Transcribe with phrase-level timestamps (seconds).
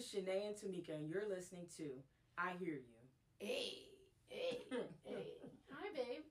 [0.00, 1.92] is Shanae and Tamika, and you're listening to
[2.38, 3.00] I Hear You.
[3.38, 3.84] Hey,
[4.28, 4.64] hey,
[5.04, 5.26] hey.
[5.76, 6.24] Hi, babe.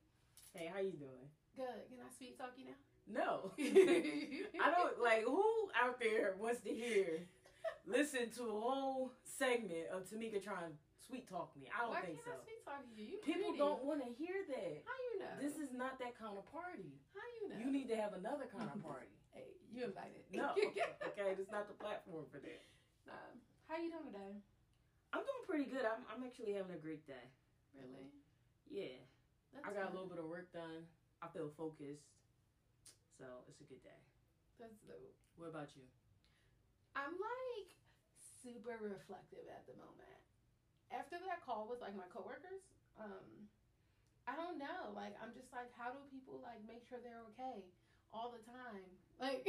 [0.57, 1.29] Hey, how you doing?
[1.55, 1.85] Good.
[1.89, 2.79] Can I sweet talk you now?
[3.05, 3.53] No.
[3.61, 7.25] I don't like who out there wants to hear
[7.85, 10.73] listen to a whole segment of Tamika trying to
[11.05, 11.69] sweet talk me.
[11.69, 12.41] I don't Why think can't so.
[12.41, 13.05] I sweet talk you?
[13.05, 13.61] You People pretty.
[13.61, 14.81] don't want to hear that.
[14.85, 15.35] How you know?
[15.41, 16.97] This is not that kind of party.
[17.13, 17.57] How you know?
[17.61, 19.13] You need to have another kind of party.
[19.33, 20.25] Hey, you invited.
[20.33, 20.53] No,
[21.13, 22.61] okay, that's not the platform for that.
[23.09, 23.37] um,
[23.69, 24.33] how you doing today?
[25.13, 25.85] I'm doing pretty good.
[25.85, 27.29] I'm, I'm actually having a great day.
[27.77, 28.09] Really?
[28.65, 28.97] Yeah,
[29.53, 30.89] That's I got a little bit of work done.
[31.21, 32.09] I feel focused,
[33.17, 34.01] so it's a good day.
[34.57, 35.13] That's dope.
[35.37, 35.85] What about you?
[36.97, 37.69] I'm like
[38.41, 40.17] super reflective at the moment.
[40.89, 42.65] After that call with like my coworkers,
[42.97, 43.45] um,
[44.25, 44.89] I don't know.
[44.97, 47.69] Like I'm just like, how do people like make sure they're okay
[48.09, 48.89] all the time?
[49.19, 49.43] Like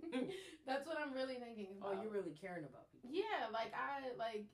[0.66, 2.00] that's what I'm really thinking about.
[2.00, 3.12] Oh, you're really caring about people.
[3.12, 4.48] Yeah, like I like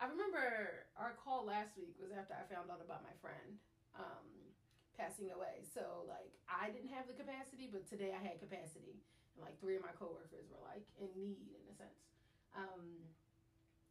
[0.00, 3.60] I remember our call last week was after I found out about my friend
[3.92, 4.48] um
[4.96, 5.60] passing away.
[5.62, 9.04] So like I didn't have the capacity, but today I had capacity.
[9.36, 12.08] And like three of my coworkers were like in need in a sense.
[12.56, 13.12] Um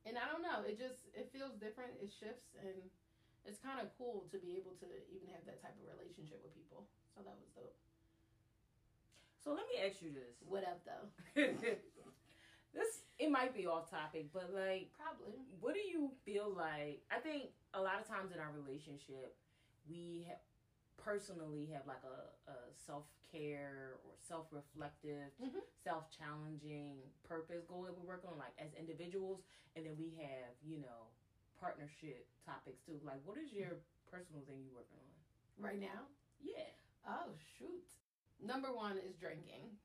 [0.01, 2.89] and I don't know, it just it feels different, it shifts and
[3.45, 6.51] it's kind of cool to be able to even have that type of relationship with
[6.51, 6.89] people.
[7.15, 7.77] So that was dope.
[9.47, 10.35] So let me ask you this.
[10.43, 11.07] What up though?
[12.75, 15.39] this it might be off topic, but like, Probably.
[15.63, 16.99] what do you feel like?
[17.07, 19.39] I think a lot of times in our relationship,
[19.87, 20.43] we have
[20.99, 25.63] personally have like a, a self care or self reflective, Mhm.
[25.79, 29.47] self challenging purpose goal that we're working on, like as individuals,
[29.79, 31.07] and then we have you know
[31.55, 32.99] partnership topics too.
[32.99, 33.79] Like, what is your
[34.11, 35.15] personal thing you working on?
[35.55, 36.03] Right now?
[36.43, 36.67] Yeah.
[37.07, 37.87] Oh shoot!
[38.43, 39.77] Number one is drinking.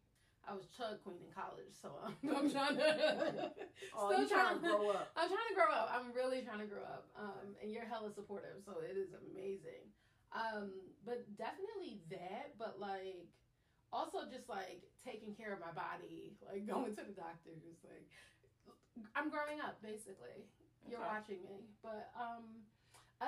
[0.43, 3.53] I was chug queen in college, so I'm, I'm trying to.
[3.95, 5.11] Oh, still you trying to grow up?
[5.15, 5.89] I'm trying to grow up.
[5.95, 7.07] I'm really trying to grow up.
[7.15, 9.87] Um, and you're hella supportive, so it is amazing.
[10.35, 10.73] Um,
[11.07, 12.59] but definitely that.
[12.59, 13.31] But like,
[13.93, 17.63] also just like taking care of my body, like going to the doctors.
[17.87, 18.11] Like,
[19.15, 20.43] I'm growing up basically.
[20.91, 21.07] You're Okay.
[21.15, 22.67] watching me, but um,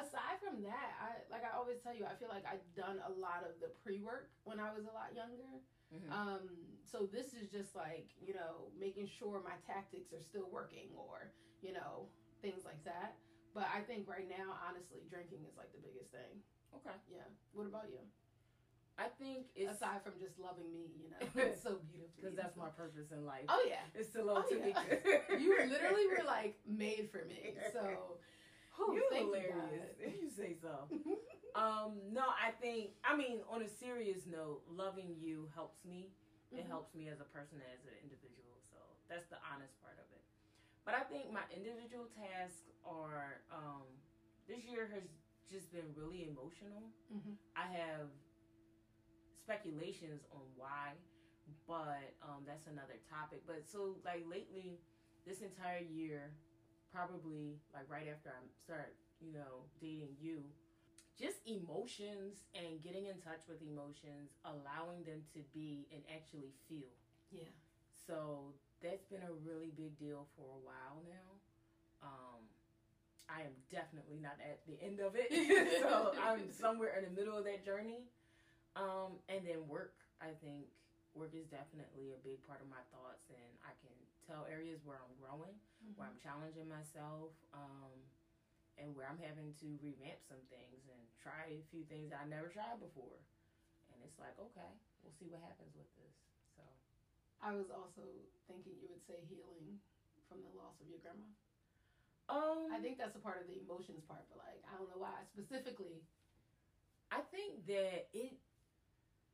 [0.03, 3.13] aside from that, I like I always tell you, I feel like I've done a
[3.21, 5.63] lot of the pre work when I was a lot younger.
[5.95, 6.11] Mhm.
[6.11, 6.45] Um,
[6.83, 11.31] so this is just like you know making sure my tactics are still working, or
[11.63, 12.09] you know
[12.43, 13.17] things like that.
[13.55, 16.43] But I think right now, honestly, drinking is like the biggest thing.
[16.75, 16.97] Okay.
[17.09, 17.27] Yeah.
[17.53, 18.03] What about you?
[18.99, 21.19] I think it's Aside from just loving me, you know,
[21.51, 22.15] it's so beautiful.
[22.15, 23.47] because that's my purpose in life.
[23.49, 23.83] Oh yeah.
[23.95, 24.71] It's to love Oh, yeah.
[24.71, 25.41] Tamika.
[25.41, 27.55] you literally were like made for me.
[27.73, 28.19] So.
[28.77, 29.95] Whew, you hilarious.
[29.99, 30.89] You if you say so.
[31.55, 36.11] Um, no, I think I mean on a serious note, loving you helps me.
[36.51, 36.69] It Mhm.
[36.69, 38.59] helps me as a person, as an individual.
[38.75, 40.23] So that's the honest part of it.
[40.85, 43.87] But I think my individual tasks are um,
[44.49, 45.07] this year has
[45.49, 46.91] just been really emotional.
[47.13, 47.39] Mhm.
[47.55, 48.11] I have
[49.43, 50.93] speculations on why,
[51.67, 53.43] but um, that's another topic.
[53.47, 54.81] But so like lately,
[55.27, 56.33] this entire year,
[56.95, 60.47] probably like right after I start, you know, dating you,
[61.19, 66.95] just emotions and getting in touch with emotions, allowing them to be and actually feel.
[67.35, 67.51] Yeah.
[68.07, 71.29] So that's been a really big deal for a while now.
[72.07, 72.47] Um,
[73.27, 75.33] I am definitely not at the end of it.
[75.83, 78.07] so I'm somewhere in the middle of that journey.
[78.77, 80.67] Um, and then work, I think
[81.15, 83.95] work is definitely a big part of my thoughts and I can
[84.27, 85.55] tell areas where I'm growing,
[85.95, 87.93] where I'm challenging myself, um,
[88.77, 92.27] and where I'm having to revamp some things and try a few things that I
[92.27, 93.23] never tried before.
[93.93, 94.73] And it's like, okay,
[95.03, 96.15] we'll see what happens with this.
[96.57, 96.63] So
[97.41, 98.03] I was also
[98.47, 99.79] thinking you would say healing
[100.29, 101.25] from the loss of your grandma.
[102.29, 104.97] um I think that's a part of the emotions part, but like I don't know
[104.99, 106.03] why specifically.
[107.11, 108.37] I think that it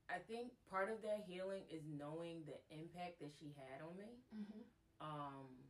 [0.08, 4.18] I think part of that healing is knowing the impact that she had on me.
[4.34, 4.60] Mm-hmm.
[5.00, 5.69] Um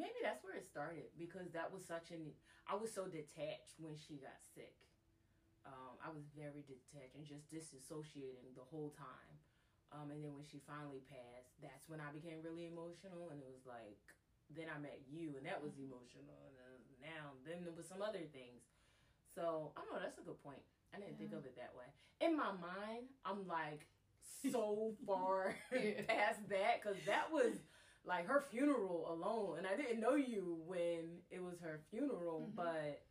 [0.00, 2.32] maybe that's where it started because that was such an
[2.64, 4.74] I was so detached when she got sick.
[5.68, 9.34] Um I was very detached and just disassociating the whole time.
[9.92, 13.50] Um and then when she finally passed, that's when I became really emotional and it
[13.52, 14.00] was like
[14.50, 18.24] then I met you and that was emotional and now then there was some other
[18.32, 18.64] things.
[19.34, 20.62] So, I don't know, that's a good point.
[20.94, 21.86] I didn't think of it that way.
[22.20, 23.86] In my mind, I'm like
[24.42, 25.54] so far
[26.08, 27.54] past that because that was
[28.10, 32.56] like her funeral alone, and I didn't know you when it was her funeral, Mhm.
[32.58, 33.06] but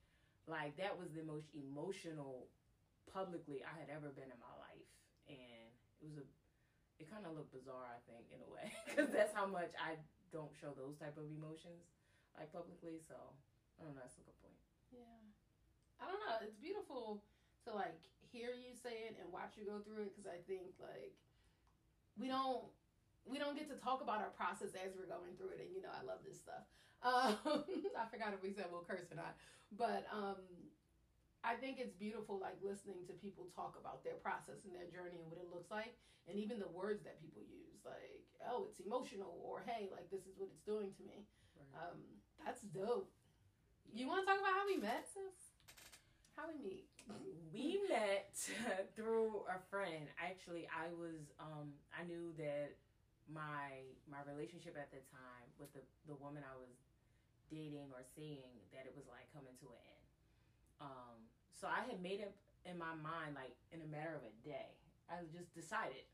[0.46, 2.50] like that was the most emotional
[3.08, 4.92] publicly I had ever been in my life,
[5.32, 5.72] and
[6.04, 6.26] it was a.
[7.00, 9.96] It kind of looked bizarre, I think, in a way, because that's how much I
[10.36, 11.88] don't show those type of emotions
[12.38, 13.00] like publicly.
[13.08, 13.16] So
[13.80, 14.02] I don't know.
[14.04, 14.60] That's a good point.
[14.92, 15.24] Yeah,
[16.02, 16.36] I don't know.
[16.44, 17.24] It's beautiful
[17.64, 20.76] to like hear you say it and watch you go through it because I think
[20.78, 21.16] like
[22.20, 22.68] we don't
[23.26, 25.82] we don't get to talk about our process as we're going through it and you
[25.82, 26.66] know I love this stuff.
[27.00, 27.40] Um,
[28.00, 29.40] I forgot if we said we'll curse or not,
[29.76, 30.44] but um,
[31.44, 35.24] I think it's beautiful like listening to people talk about their process and their journey
[35.24, 35.96] and what it looks like
[36.28, 40.28] and even the words that people use like oh it's emotional or hey like this
[40.28, 41.24] is what it's doing to me.
[41.56, 41.72] Right.
[41.80, 42.00] Um,
[42.44, 43.12] that's dope.
[43.90, 45.56] You want to talk about how we met, sis?
[46.38, 46.86] How we meet?
[47.54, 48.36] we met
[48.96, 50.08] through a friend.
[50.22, 52.76] Actually, I was um I knew that
[53.30, 56.74] my my relationship at the time with the the woman I was
[57.50, 60.08] dating or seeing that it was like coming to an end.
[60.82, 61.18] Um
[61.54, 62.34] so I had made up
[62.66, 64.78] in my mind like in a matter of a day.
[65.10, 66.06] I just decided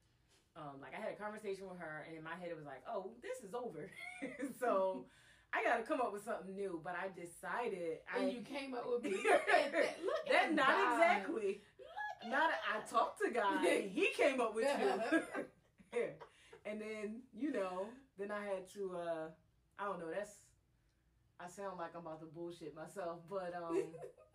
[0.55, 2.83] um like I had a conversation with her and in my head it was like,
[2.87, 3.91] "Oh, this is over."
[4.59, 5.05] so
[5.55, 8.73] I got to come up with something new, but I decided and I you came
[8.73, 9.11] up with me.
[9.23, 9.99] Look at that.
[10.03, 10.93] Look that at not God.
[10.93, 11.61] exactly.
[11.79, 13.63] Look Not at I talked to God.
[13.93, 16.01] He came up with you.
[16.65, 17.85] And then you know,
[18.17, 18.95] then I had to.
[18.97, 19.27] uh
[19.77, 20.09] I don't know.
[20.09, 20.31] That's.
[21.39, 23.83] I sound like I'm about to bullshit myself, but um,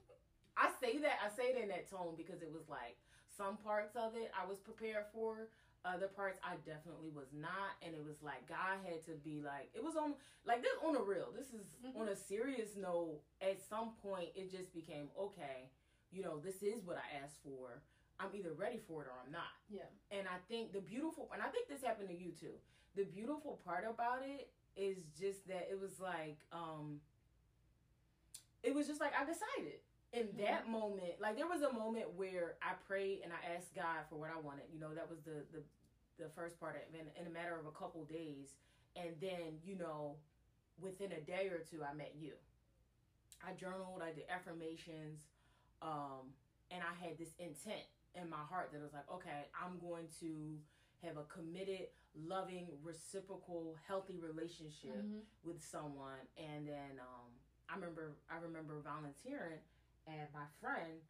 [0.56, 2.96] I say that I say it in that tone because it was like
[3.34, 5.48] some parts of it I was prepared for.
[5.82, 9.70] Other parts I definitely was not, and it was like God had to be like
[9.72, 10.12] it was on
[10.44, 11.32] like this on a real.
[11.34, 11.98] This is Mhm.
[12.02, 13.22] on a serious note.
[13.40, 15.70] At some point, it just became okay.
[16.12, 17.80] You know, this is what I asked for.
[18.20, 19.56] I'm either ready for it or I'm not.
[19.70, 19.88] Yeah.
[20.10, 22.52] And I think the beautiful, and I think this happened to you too.
[22.94, 27.00] The beautiful part about it is just that it was like, um,
[28.62, 29.80] it was just like I decided
[30.12, 30.36] in Mhm.
[30.38, 31.18] that moment.
[31.20, 34.38] Like there was a moment where I prayed and I asked God for what I
[34.38, 34.64] wanted.
[34.70, 35.62] You know, that was the the
[36.18, 37.00] the first part of it.
[37.00, 38.54] In, in a matter of a couple days,
[38.96, 40.16] and then you know,
[40.78, 42.34] within a day or two, I met you.
[43.42, 44.02] I journaled.
[44.02, 45.20] I did affirmations,
[45.80, 46.34] um,
[46.70, 50.58] and I had this intent in my heart that was like, okay, I'm going to
[51.06, 55.22] have a committed, loving, reciprocal, healthy relationship Mhm.
[55.44, 56.26] with someone.
[56.36, 57.30] And then um,
[57.68, 59.60] I remember I remember volunteering,
[60.06, 61.00] and my friend,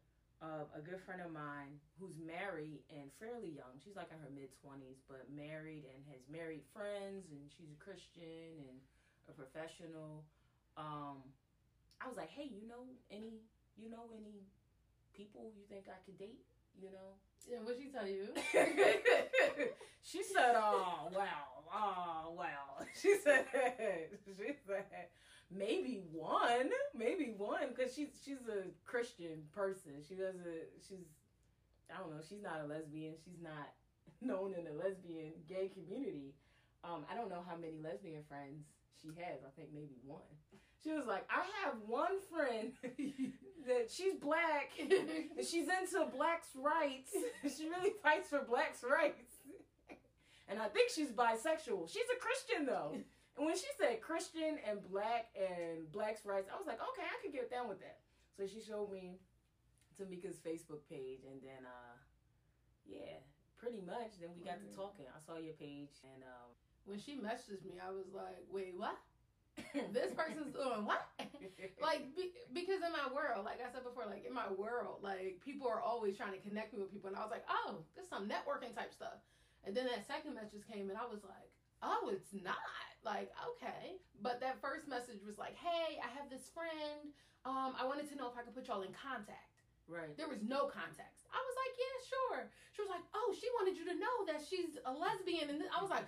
[0.43, 4.31] uh, a good friend of mine who's married and fairly young, she's like in her
[4.31, 8.81] mid twenties, but married and has married friends, and she's a Christian and
[9.29, 10.25] a professional.
[10.76, 11.23] Um,
[12.00, 13.41] I was like, hey, you know any
[13.76, 14.44] you know any
[15.14, 16.44] people you think I could date?
[16.81, 17.12] You know,
[17.50, 17.59] Yeah.
[17.62, 18.29] What she tell you?
[20.03, 23.44] she said, "Oh well, oh well." She said,
[24.25, 24.85] "She said
[25.50, 29.93] maybe one, maybe one, because she's she's a Christian person.
[30.09, 30.44] She doesn't.
[30.88, 31.06] She's
[31.94, 32.23] I don't know.
[32.27, 33.15] She's not a lesbian.
[33.25, 33.69] She's not
[34.23, 36.35] known in the lesbian gay community.
[36.83, 38.65] Um, I don't know how many lesbian friends
[39.00, 39.40] she has.
[39.46, 40.26] I think maybe one.
[40.82, 42.72] She was like, I have one friend
[43.66, 47.12] that she's black and she's into blacks' rights.
[47.56, 49.44] she really fights for blacks' rights.
[50.48, 51.92] And I think she's bisexual.
[51.92, 52.96] She's a Christian though.
[53.37, 57.16] And when she said Christian and black and blacks' rights, I was like, okay, I
[57.22, 58.00] could get down with that.
[58.37, 59.20] So she showed me
[60.00, 61.96] Tamika's Facebook page, and then, uh,
[62.88, 63.20] yeah,
[63.60, 64.16] pretty much.
[64.20, 65.04] Then we got to talking.
[65.08, 68.97] I saw your page, and um, when she messaged me, I was like, wait, what?
[69.93, 71.04] this person's doing what?
[71.83, 75.43] like be, because in my world, like I said before, like in my world, like
[75.45, 78.04] people are always trying to connect me with people, and I was like, oh, this
[78.07, 79.21] is some networking type stuff.
[79.66, 81.50] And then that second message came, and I was like,
[81.83, 82.57] oh, it's not.
[83.00, 87.09] Like okay, but that first message was like, hey, I have this friend.
[87.49, 89.64] Um, I wanted to know if I could put y'all in contact.
[89.88, 90.12] right.
[90.21, 91.25] There was no context.
[91.33, 92.40] I was like, yeah, sure.
[92.76, 95.73] She was like, oh, she wanted you to know that she's a lesbian, and then
[95.73, 96.04] I was like,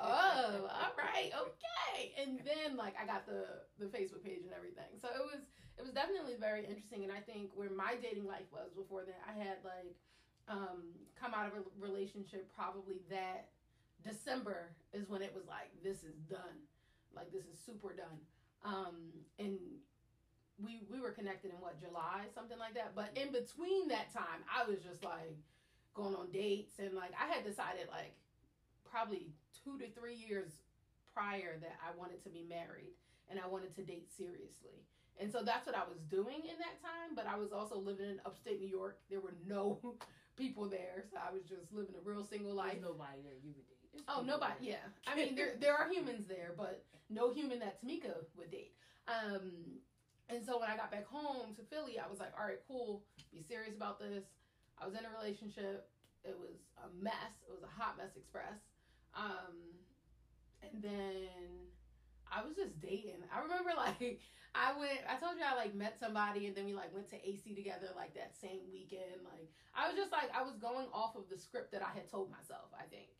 [0.00, 2.14] oh, all right, okay.
[2.20, 4.98] And then like I got the the Facebook page and everything.
[5.00, 5.42] So it was
[5.78, 7.04] it was definitely very interesting.
[7.04, 9.96] And I think where my dating life was before that, I had like
[10.48, 13.50] um come out of a relationship probably that
[14.04, 16.64] December is when it was like this is done,
[17.14, 18.18] like this is super done.
[18.64, 19.58] Um and
[20.62, 22.94] we we were connected in what July something like that.
[22.94, 25.36] But in between that time, I was just like
[25.94, 28.14] going on dates and like I had decided like
[28.84, 29.32] probably
[29.66, 30.52] two to three years
[31.12, 32.94] prior that I wanted to be married
[33.28, 34.86] and I wanted to date seriously.
[35.18, 38.06] And so that's what I was doing in that time, but I was also living
[38.06, 38.98] in upstate New York.
[39.10, 39.80] There were no
[40.36, 42.78] people there, so I was just living a real single life.
[42.78, 43.80] There's nobody there you would date.
[43.92, 44.70] There's Oh, nobody.
[44.70, 44.78] there.
[44.78, 48.76] Yeah, I mean there there are humans there, but no human that Tamika would date.
[49.08, 49.80] Um,
[50.28, 53.02] and so when I got back home to Philly, I was like, all right, cool,
[53.32, 54.24] be serious about this.
[54.78, 55.88] I was in a relationship.
[56.24, 57.32] It was a mess.
[57.48, 58.60] It was a hot mess express.
[59.16, 59.80] Um,
[60.60, 61.32] and then
[62.30, 63.24] I was just dating.
[63.32, 64.20] I remember like
[64.54, 65.00] I went.
[65.08, 67.88] I told you I like met somebody, and then we like went to AC together
[67.96, 69.24] like that same weekend.
[69.24, 72.08] Like I was just like I was going off of the script that I had
[72.12, 72.68] told myself.
[72.76, 73.10] I think,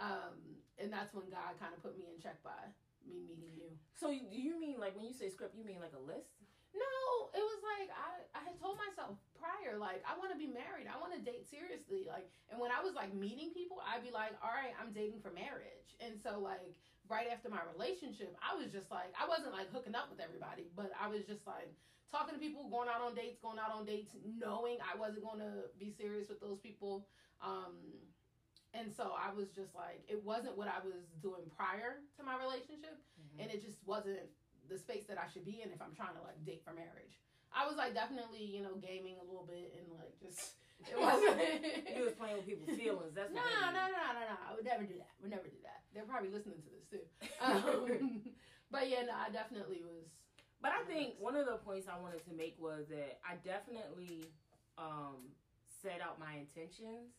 [0.00, 0.36] um,
[0.80, 2.72] and that's when God kind of put me in check by
[3.04, 3.70] me meeting you.
[3.98, 6.41] So do you mean like when you say script, you mean like a list?
[6.72, 10.48] No, it was like I I had told myself prior like I want to be
[10.48, 10.88] married.
[10.88, 12.08] I want to date seriously.
[12.08, 15.20] Like, and when I was like meeting people, I'd be like, all right, I'm dating
[15.20, 15.96] for marriage.
[16.00, 16.74] And so like
[17.08, 20.72] right after my relationship, I was just like, I wasn't like hooking up with everybody,
[20.72, 21.68] but I was just like
[22.12, 25.40] talking to people, going out on dates, going out on dates, knowing I wasn't going
[25.40, 27.08] to be serious with those people.
[27.40, 27.76] Um,
[28.74, 32.36] and so I was just like, it wasn't what I was doing prior to my
[32.40, 33.40] relationship, mm-hmm.
[33.40, 34.24] and it just wasn't
[34.72, 37.20] the space that I should be in if I'm trying to like date for marriage.
[37.52, 40.56] I was like definitely, you know, gaming a little bit and like just
[40.88, 41.36] it wasn't.
[41.92, 43.12] you was playing with people's feelings.
[43.12, 44.36] That's no, no, no, no, no, no.
[44.40, 45.12] I would never do that.
[45.20, 45.84] Would never do that.
[45.92, 47.04] They're probably listening to this too.
[47.38, 48.24] Um,
[48.72, 50.08] but yeah, no, I definitely was.
[50.64, 54.30] But I think one of the points I wanted to make was that I definitely
[54.78, 55.34] um,
[55.82, 57.12] set out my intentions,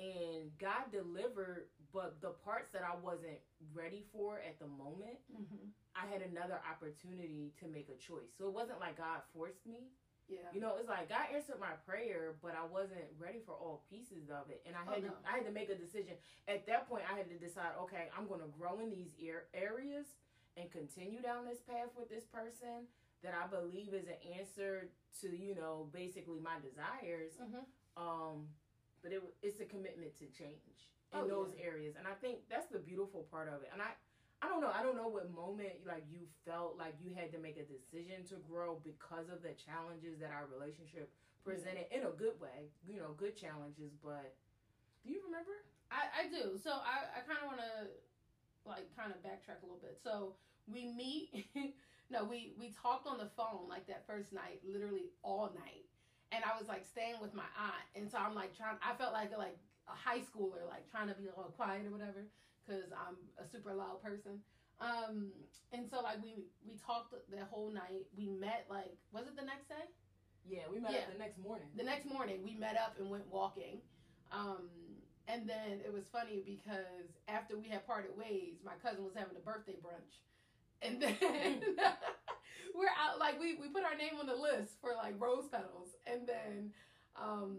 [0.00, 1.68] and God delivered.
[1.92, 3.42] But the parts that I wasn't
[3.74, 5.74] ready for at the moment, mm-hmm.
[5.92, 8.30] I had another opportunity to make a choice.
[8.38, 9.90] So it wasn't like God forced me.
[10.30, 10.46] Yeah.
[10.54, 14.30] You know, it's like God answered my prayer, but I wasn't ready for all pieces
[14.30, 15.10] of it, and I had oh, no.
[15.10, 16.14] to, I had to make a decision.
[16.46, 19.10] At that point, I had to decide, okay, I'm going to grow in these
[19.50, 20.06] areas
[20.54, 22.86] and continue down this path with this person
[23.26, 24.88] that I believe is an answer
[25.20, 27.34] to you know basically my desires.
[27.34, 27.66] Mm-hmm.
[27.98, 28.46] Um,
[29.02, 31.66] but it, it's a commitment to change in oh, those yeah.
[31.66, 33.70] areas, and I think that's the beautiful part of it.
[33.72, 33.98] And I
[34.42, 34.72] I don't know.
[34.72, 38.24] I don't know what moment like you felt like you had to make a decision
[38.32, 41.12] to grow because of the challenges that our relationship
[41.44, 42.72] presented in a good way.
[42.88, 43.92] You know, good challenges.
[44.00, 44.32] But
[45.04, 45.52] do you remember?
[45.92, 46.56] I I do.
[46.56, 47.92] So I I kind of want to
[48.64, 50.00] like kind of backtrack a little bit.
[50.00, 51.44] So we meet.
[52.10, 55.84] no, we we talked on the phone like that first night, literally all night.
[56.32, 58.78] And I was like staying with my aunt, and so I'm like trying.
[58.86, 59.58] I felt like like
[59.88, 62.26] a high schooler, like trying to be a little quiet or whatever
[62.62, 64.38] because I'm a super loud person.
[64.80, 65.28] Um,
[65.72, 68.06] and so like we we talked the whole night.
[68.16, 69.86] We met like was it the next day?
[70.46, 70.98] Yeah, we met yeah.
[71.00, 71.66] up the next morning.
[71.76, 73.80] The next morning we met up and went walking.
[74.32, 74.70] Um,
[75.28, 79.36] and then it was funny because after we had parted ways, my cousin was having
[79.36, 80.18] a birthday brunch.
[80.82, 81.16] And then
[82.74, 85.94] we're out like we, we put our name on the list for like rose petals.
[86.06, 86.70] And then
[87.16, 87.58] um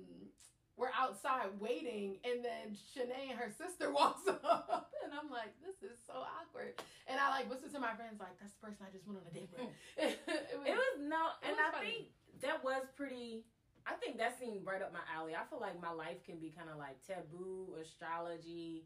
[0.81, 5.77] we're outside waiting, and then Shanae and her sister walks up, and I'm like, this
[5.85, 6.73] is so awkward.
[7.05, 9.29] And I like whisper to my friends, like, that's the person I just went on
[9.29, 9.69] a date with.
[10.01, 11.85] it, was, it was no, and was I funny.
[11.85, 13.45] think that was pretty.
[13.85, 15.33] I think that seemed right up my alley.
[15.33, 18.85] I feel like my life can be kind of like taboo, astrology,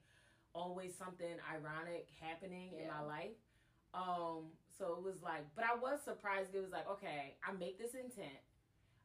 [0.56, 2.84] always something ironic happening yeah.
[2.84, 3.40] in my life.
[3.94, 6.54] Um, so it was like, but I was surprised.
[6.54, 8.44] It was like, okay, I make this intent.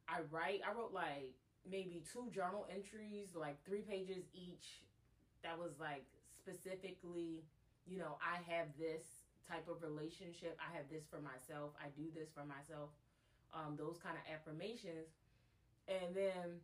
[0.07, 0.61] I write.
[0.67, 1.31] I wrote like
[1.63, 4.83] maybe two journal entries, like three pages each.
[5.43, 6.03] That was like
[6.35, 7.43] specifically,
[7.87, 9.03] you know, I have this
[9.47, 10.59] type of relationship.
[10.59, 11.71] I have this for myself.
[11.79, 12.91] I do this for myself.
[13.55, 15.07] Um, those kind of affirmations.
[15.87, 16.59] And then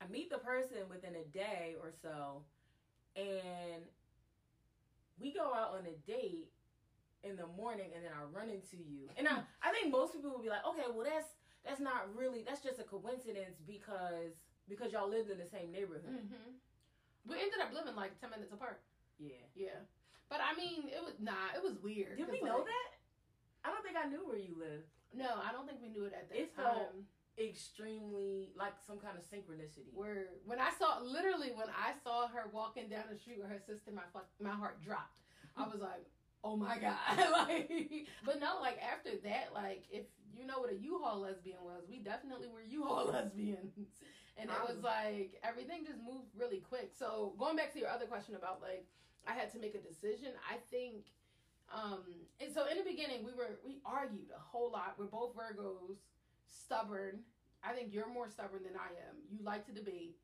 [0.00, 2.42] I meet the person within a day or so,
[3.16, 3.84] and
[5.20, 6.50] we go out on a date
[7.24, 9.08] in the morning, and then I run into you.
[9.16, 11.32] And I, I think most people would be like, okay, well, that's
[11.64, 14.36] that's not really that's just a coincidence because
[14.68, 16.28] because y'all lived in the same neighborhood.
[16.28, 16.60] Mm-hmm.
[17.24, 18.84] We ended up living like ten minutes apart.
[19.18, 19.80] Yeah, yeah.
[20.28, 22.20] But I mean, it was nah, it was weird.
[22.20, 22.88] Did we know like, that?
[23.64, 24.92] I don't think I knew where you lived.
[25.16, 27.08] No, I don't think we knew it at that it time.
[27.34, 29.90] Extremely like some kind of synchronicity.
[29.94, 33.58] Where when I saw literally when I saw her walking down the street with her
[33.58, 34.06] sister, my
[34.38, 35.18] my heart dropped.
[35.56, 36.06] I was like,
[36.44, 36.96] oh my god,
[37.32, 38.06] like.
[38.24, 40.04] But no, like after that, like if
[40.36, 41.84] you know what a U-Haul lesbian was.
[41.88, 43.88] We definitely were U-Haul lesbians.
[44.36, 46.90] And it was like everything just moved really quick.
[46.98, 48.86] So going back to your other question about like
[49.26, 51.06] I had to make a decision, I think
[51.72, 52.04] um
[52.40, 54.96] and so in the beginning we were we argued a whole lot.
[54.98, 56.02] We're both Virgos,
[56.48, 57.20] stubborn.
[57.62, 59.16] I think you're more stubborn than I am.
[59.30, 60.16] You like to debate.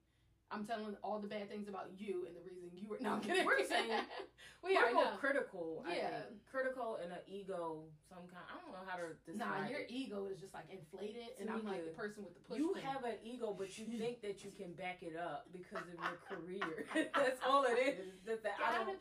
[0.51, 2.99] I'm telling all the bad things about you and the reason you were.
[3.01, 3.47] No, I'm kidding.
[3.47, 3.87] We're saying
[4.65, 5.85] we are critical.
[5.87, 7.87] Yeah, critical and an ego.
[8.11, 8.43] Some kind.
[8.51, 9.39] I don't know how to describe.
[9.39, 12.59] Nah, your ego is just like inflated, and I'm like the person with the push.
[12.59, 12.83] You thing.
[12.83, 16.19] have an ego, but you think that you can back it up because of your
[16.27, 16.87] career.
[17.15, 18.19] That's all it is.
[18.27, 18.99] That, that I don't.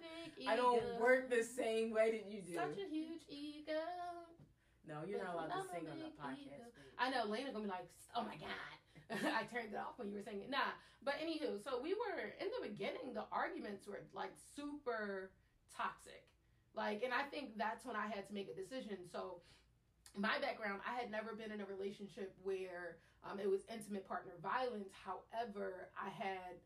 [0.47, 2.55] I don't work the same way that you do.
[2.61, 3.81] Such a huge ego.
[4.85, 6.77] No, you're not allowed to sing on the podcast.
[6.97, 8.78] I know Lena gonna be like, oh my god.
[9.39, 10.49] I turned it off when you were saying it.
[10.49, 10.73] Nah,
[11.03, 13.13] but anywho, so we were in the beginning.
[13.13, 15.31] The arguments were like super
[15.75, 16.23] toxic.
[16.75, 18.97] Like, and I think that's when I had to make a decision.
[19.11, 19.41] So,
[20.15, 24.33] my background, I had never been in a relationship where um, it was intimate partner
[24.41, 24.89] violence.
[24.93, 26.61] However, I had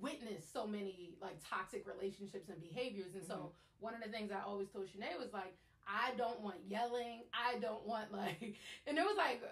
[0.00, 3.14] witnessed so many like toxic relationships and behaviors.
[3.14, 3.50] And so, Mhm.
[3.80, 7.24] one of the things I always told Shanae was like, I don't want yelling.
[7.32, 8.40] I don't want like,
[8.86, 9.42] and it was like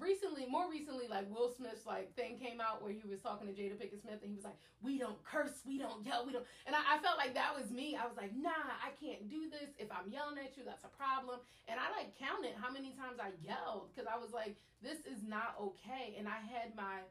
[0.00, 3.54] recently, more recently, like Will Smith's like thing came out where he was talking to
[3.54, 6.46] Jada Pinkett Smith and he was like, "We don't curse, we don't yell, we don't."
[6.66, 7.98] And I, I felt like that was me.
[7.98, 9.70] I was like, "Nah, I can't do this.
[9.78, 13.18] If I'm yelling at you, that's a problem." And I like counted how many times
[13.20, 17.06] I yelled because I was like, "This is not okay." And I had my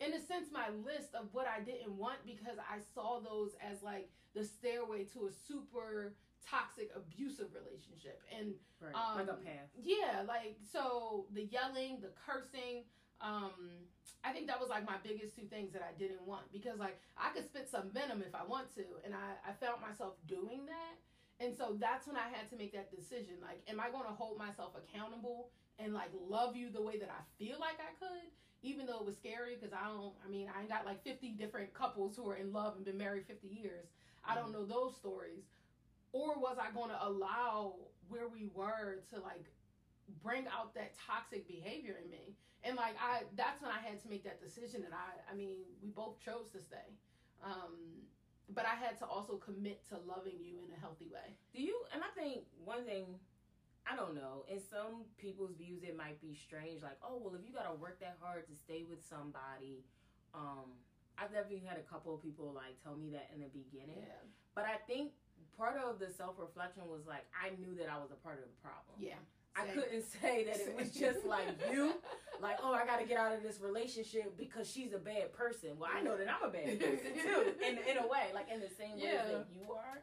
[0.00, 3.82] in a sense my list of what I didn't want because I saw those as
[3.82, 6.14] like the stairway to a super
[6.48, 8.94] toxic abusive relationship and Right.
[8.94, 9.68] Um, like a path.
[9.82, 12.84] yeah, like so the yelling, the cursing,
[13.20, 13.52] um,
[14.22, 17.00] I think that was like my biggest two things that I didn't want because like
[17.16, 20.66] I could spit some venom if I want to, and I, I felt myself doing
[20.66, 20.96] that.
[21.40, 23.34] And so that's when I had to make that decision.
[23.42, 25.48] Like, am I gonna hold myself accountable
[25.78, 28.28] and like love you the way that I feel like I could?
[28.62, 31.30] Even though it was scary because I don't I mean, I ain't got like fifty
[31.30, 33.88] different couples who are in love and been married fifty years.
[34.26, 35.44] I don't know those stories.
[36.14, 37.74] Or was I gonna allow
[38.08, 39.50] where we were to like
[40.22, 44.08] bring out that toxic behavior in me and like i that's when i had to
[44.12, 46.92] make that decision and i i mean we both chose to stay
[47.42, 47.72] um
[48.52, 51.76] but i had to also commit to loving you in a healthy way Do you?
[51.92, 53.06] And I think one thing,
[53.86, 54.44] I don't know.
[54.48, 56.82] In some people's views, it might be strange.
[56.82, 59.84] Like, oh, well, if you gotta work that hard to stay with somebody,
[60.34, 60.74] um,
[61.16, 64.02] I've definitely had a couple of people like tell me that in the beginning.
[64.02, 65.12] yeah But I think
[65.56, 68.44] part of the self reflection was like I knew that I was a part of
[68.44, 68.96] the problem.
[68.98, 69.20] yeah
[69.56, 71.94] I couldn't say that it was just like you,
[72.42, 75.78] like, oh, I got to get out of this relationship because she's a bad person.
[75.78, 78.58] Well, I know that I'm a bad person too, in in a way, like in
[78.60, 79.24] the same way Yeah.
[79.30, 80.02] that you are.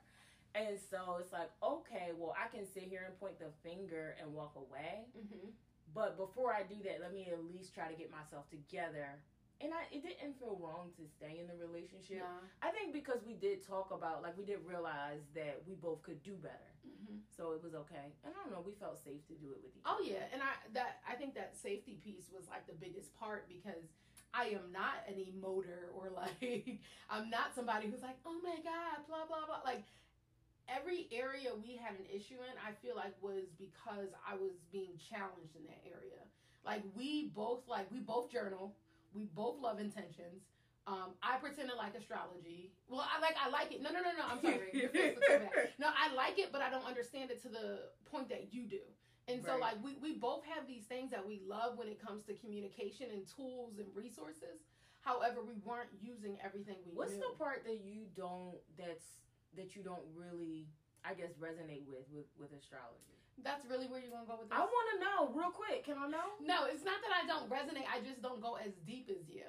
[0.56, 4.34] And so it's like, okay, well, I can sit here and point the finger and
[4.34, 5.48] walk away, mm-hmm.
[5.96, 9.20] but before I do that, let me at least try to get myself together.
[9.64, 12.26] And I, it didn't feel wrong to stay in the relationship.
[12.26, 12.50] Nah.
[12.66, 16.24] I think because we did talk about, like, we did realize that we both could
[16.24, 16.74] do better.
[16.82, 17.22] Mm-hmm.
[17.30, 18.10] So it was okay.
[18.26, 20.10] And I don't know, we felt safe to do it with each Oh other.
[20.10, 23.86] yeah, and I that I think that safety piece was like the biggest part because
[24.34, 29.06] I am not an emoter or like I'm not somebody who's like, oh my god,
[29.08, 29.62] blah blah blah.
[29.66, 29.86] Like
[30.70, 34.98] every area we had an issue in, I feel like was because I was being
[34.98, 36.22] challenged in that area.
[36.66, 38.74] Like we both like we both journal,
[39.14, 40.44] we both love intentions.
[40.88, 42.72] Um, I pretended like astrology.
[42.90, 43.82] Well, I like I like it.
[43.84, 44.26] No, no, no, no.
[44.28, 44.70] I'm sorry.
[44.74, 45.70] Your face looks so bad.
[45.78, 48.82] No, I like it, but I don't understand it to the point that you do.
[49.28, 49.62] And so, Right.
[49.62, 53.08] like, we, we both have these things that we love when it comes to communication
[53.14, 54.66] and tools and resources.
[55.02, 57.22] However, we weren't using everything we What's knew.
[57.32, 59.22] the part that you don't that's
[59.56, 60.68] that you don't really
[61.06, 63.21] I guess resonate with with, with astrology?
[63.44, 64.58] That's really where you're gonna go with this.
[64.58, 65.84] I want to know real quick.
[65.86, 66.38] Can I know?
[66.42, 67.86] no, it's not that I don't resonate.
[67.90, 69.48] I just don't go as deep as you.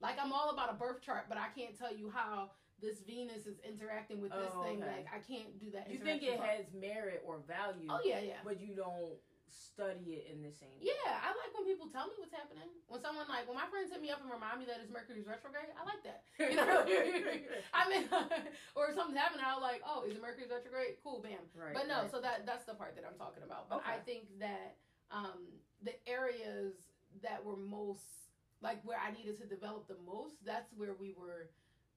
[0.00, 3.46] Like I'm all about a birth chart, but I can't tell you how this Venus
[3.46, 4.82] is interacting with this Oh, thing.
[4.82, 5.04] okay.
[5.04, 5.90] Like I can't do that.
[5.90, 6.48] You think it part.
[6.48, 8.40] has merit or value, Oh yeah, yeah.
[8.44, 9.14] but you don't
[9.50, 10.72] study it in the same.
[10.78, 10.94] way.
[10.94, 12.70] Yeah, I like when people tell me what's happening.
[12.86, 15.26] When someone like when my friends hit me up and remind me that it's Mercury's
[15.26, 16.24] retrograde, I like that.
[16.38, 16.86] You know,
[17.78, 18.04] I mean,
[18.78, 20.98] or if something's happening, I'll like, oh, is it Mercury's retrograde?
[21.02, 21.42] Cool, bam.
[21.52, 21.74] right.
[21.74, 22.10] But no, right.
[22.10, 23.68] so that that's the part that I'm talking about.
[23.68, 24.78] But I think that
[25.10, 25.50] um,
[25.82, 26.74] the areas
[27.22, 28.30] that were most
[28.62, 31.48] like where I needed to develop the most, that's where we were,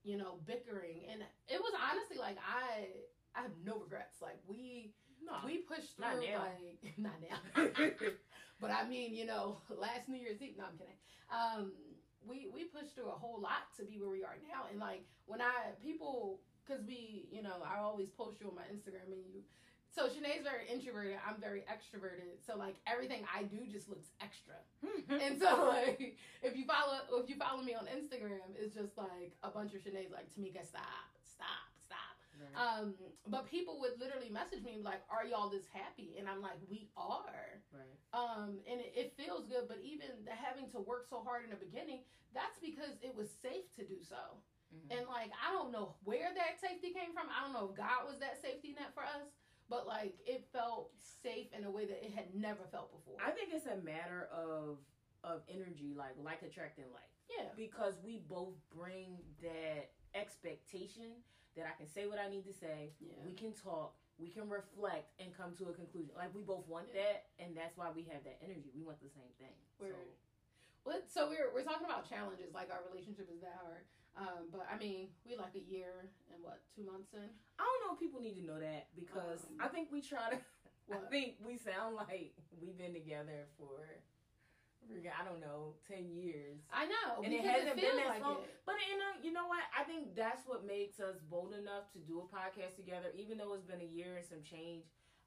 [0.04, 2.88] you know, bickering, and it was honestly like I
[3.36, 4.22] I have no regrets.
[4.22, 4.94] Like we
[5.26, 5.34] no.
[5.46, 6.46] we pushed Not through now.
[6.46, 7.40] like not now.
[8.62, 10.56] but I mean, you know, last New Year's Eve.
[10.58, 11.00] No, I'm kidding.
[11.32, 11.72] Um,
[12.28, 15.04] we we pushed through a whole lot to be where we are now, and like
[15.26, 19.24] when I people, because we, you know, I always post you on my Instagram, and
[19.34, 19.42] you.
[19.94, 21.22] So Shanae's very introverted.
[21.22, 22.42] I'm very extroverted.
[22.42, 24.58] So like everything I do just looks extra.
[25.22, 29.38] And so like if you follow if you follow me on Instagram, it's just like
[29.44, 31.70] a bunch of Shanae's like Tamika, stop, stop,
[32.56, 32.96] Um,
[33.28, 36.90] but people would literally message me like, "Are y'all this happy?" And I'm like, "We
[36.98, 37.98] are." right.
[38.14, 41.50] Um, and it, it feels good, but even the having to work so hard in
[41.50, 42.02] the beginning,
[42.34, 44.42] that's because it was safe to do so.
[44.74, 44.98] Mhm.
[44.98, 47.28] And like, I don't know where that safety came from.
[47.30, 49.30] I don't know if God was that safety net for us,
[49.70, 50.92] but like, it felt
[51.24, 53.18] safe in a way that it had never felt before.
[53.22, 54.78] I think it's a matter of
[55.24, 57.08] of energy, like like attracting like.
[57.30, 61.24] yeah, because we both bring that expectation
[61.56, 63.14] that I can say what I need to say, yeah.
[63.26, 66.12] we can talk, we can reflect and come to a conclusion.
[66.18, 67.02] Like we both want Yeah.
[67.02, 68.70] that, and that's why we have that energy.
[68.74, 69.54] We want the same thing.
[69.80, 69.94] Word.
[70.86, 73.86] Well, so we're we're talking about challenges, like our relationship is that hard.
[74.14, 77.26] Um, but I mean, we like a year and what two months in.
[77.58, 80.30] I don't know if people need to know that because Um, I think we try
[80.34, 80.38] to.
[80.92, 83.80] I think we sound like we've been together for.
[84.92, 86.60] I don't know, ten years.
[86.72, 88.44] I know, And it hasn't been feels that like long.
[88.44, 88.52] it.
[88.66, 89.64] But you know, you know what?
[89.78, 93.54] I think that's what makes us bold enough to do a podcast together, even though
[93.54, 94.86] it's been a year and some change.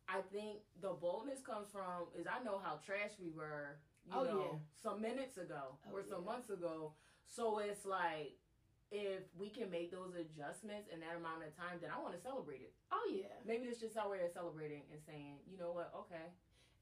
[0.08, 4.22] I think the boldness comes from is I know how trash we were, you Oh,
[4.24, 4.58] know, yeah.
[4.80, 6.30] some minutes ago Oh, or some yeah.
[6.30, 6.94] months ago.
[7.26, 8.38] So it's like
[8.94, 12.22] if we can make those adjustments in that amount of time, then I want to
[12.22, 12.70] celebrate it.
[12.94, 13.34] Oh yeah.
[13.44, 16.30] Maybe it's just our way of celebrating and saying, you know what, okay,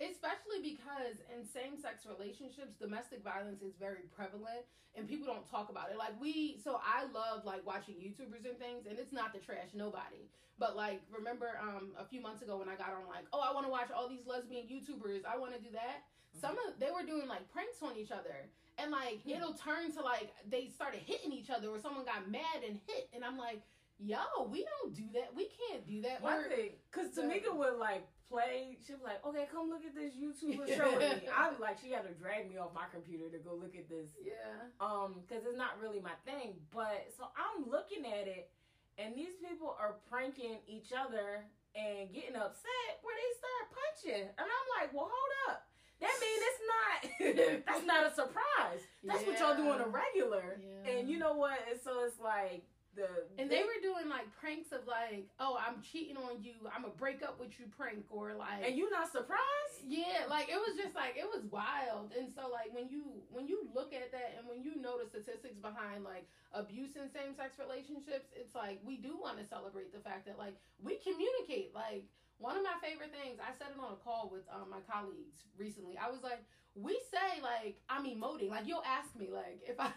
[0.01, 5.71] Especially because in same sex relationships, domestic violence is very prevalent and people don't talk
[5.71, 5.97] about it.
[5.97, 9.71] Like we so I love like watching YouTubers and things and it's not to trash
[9.75, 10.27] nobody.
[10.59, 13.55] But like remember um a few months ago when I got on like, oh I
[13.55, 16.03] wanna watch all these lesbian YouTubers, I wanna do that.
[16.41, 18.51] Some of they were doing like pranks on each other.
[18.79, 19.31] And like Hmm.
[19.31, 23.11] it'll turn to like they started hitting each other or someone got mad and hit
[23.15, 23.63] and I'm like,
[23.99, 24.19] yo,
[24.51, 25.31] we don't do that.
[25.37, 26.21] We can't do that.
[26.21, 30.15] One thing, because Tamika would like play, she was like, okay, come look at this
[30.15, 31.29] YouTuber showing me.
[31.31, 34.11] I'm like, she had to drag me off my computer to go look at this.
[34.21, 34.71] Yeah.
[34.81, 36.57] Um, because it's not really my thing.
[36.73, 38.51] But so I'm looking at it,
[38.99, 44.27] and these people are pranking each other and getting upset where they start punching.
[44.39, 45.67] And I'm like, well, hold up.
[46.01, 48.83] That means it's not, that's not a surprise.
[49.03, 50.59] That's what y'all do on a regular.
[50.59, 50.91] Yeah.
[50.91, 51.59] And you know what?
[51.71, 52.65] And so it's like,
[52.97, 56.55] the And they were doing like pranks of like, oh, I'm cheating on you.
[56.75, 59.65] I'm gonna break up with you, prank, or like, and you not surprised?
[59.87, 62.17] yeah, like it was just like it was wild.
[62.17, 65.05] And so like when you when you look at that and when you know the
[65.05, 69.93] statistics behind like abuse in same sex relationships, it's like we do want to celebrate
[69.93, 71.77] the fact that like we communicate.
[71.77, 72.09] Like
[72.41, 75.45] one of my favorite things, I said it on a call with um, my colleagues
[75.61, 76.01] recently.
[76.01, 76.41] I was like,
[76.73, 78.49] we say like I'm emoting.
[78.49, 79.93] Like you'll ask me like if I.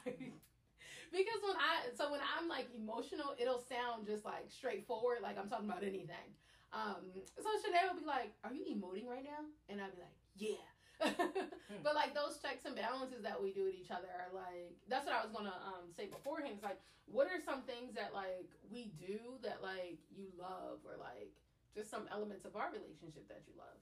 [1.12, 5.48] Because when I so when I'm like emotional, it'll sound just like straightforward, like I'm
[5.50, 6.36] talking about anything.
[6.74, 7.08] Um,
[7.40, 10.66] so Shanae will be like, "Are you emoting right now?" And I'd be like, "Yeah."
[11.86, 15.06] but like those checks and balances that we do with each other are like that's
[15.06, 16.58] what I was gonna um, say beforehand.
[16.58, 20.98] It's like, what are some things that like we do that like you love, or
[21.00, 21.32] like
[21.78, 23.78] just some elements of our relationship that you love?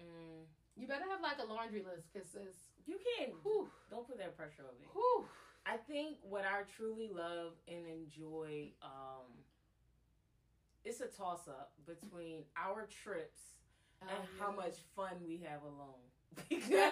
[0.00, 0.44] Mm,
[0.76, 3.32] You better have like a laundry list, cause this, you can't.
[3.42, 4.86] whew, Don't put that pressure on me.
[4.92, 5.24] whew.
[5.72, 9.24] I think what I truly love and enjoy, um,
[10.84, 13.40] it's a toss up between our trips
[14.02, 16.02] and Oh, how much fun we have alone.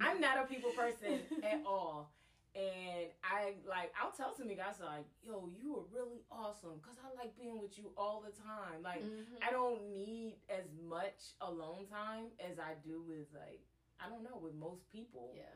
[0.00, 2.12] I'm not a people person at all.
[2.54, 7.10] And I like I'll tell some guys like, yo, you are really awesome because I
[7.18, 8.82] like being with you all the time.
[8.84, 9.42] Like Mhm.
[9.42, 13.60] I don't need as much alone time as I do with like
[13.98, 15.32] I don't know with most people.
[15.36, 15.50] yeah.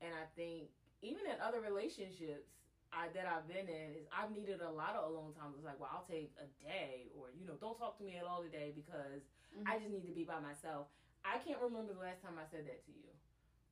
[0.00, 0.68] And I think
[1.04, 2.48] even in other relationships
[2.92, 5.52] I, that I've been in is I've needed a lot of alone time.
[5.56, 8.24] It's like, well, I'll take a day or, you know, don't talk to me at
[8.24, 9.66] all today because Mhm.
[9.66, 10.88] I just need to be by myself.
[11.24, 13.10] I can't remember the last time I said that to you.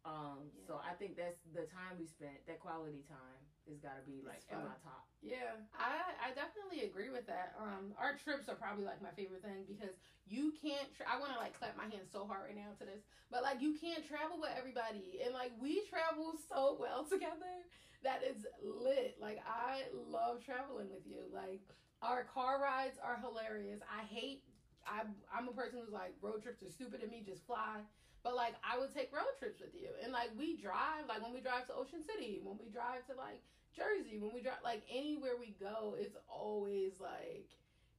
[0.04, 4.02] Um, so I think that's the time we spent, that quality time has got to
[4.02, 5.01] be like at my top.
[5.22, 7.54] Yeah, I I definitely agree with that.
[7.54, 9.94] Um, our trips are probably like my favorite thing because
[10.26, 10.90] you can't.
[10.98, 13.46] Tra- I want to like clap my hands so hard right now to this, but
[13.46, 17.62] like you can't travel with everybody, and like we travel so well together
[18.02, 19.14] that it's lit.
[19.22, 21.22] Like I love traveling with you.
[21.30, 21.62] Like
[22.02, 23.78] our car rides are hilarious.
[23.86, 24.42] I hate.
[24.82, 27.22] I I'm a person who's like road trips are stupid to me.
[27.22, 27.86] Just fly.
[28.26, 31.30] But like I would take road trips with you, and like we drive, like when
[31.30, 33.42] we drive to Ocean City, when we drive to like
[33.74, 37.48] Jersey, when we drive, like anywhere we go, it's always like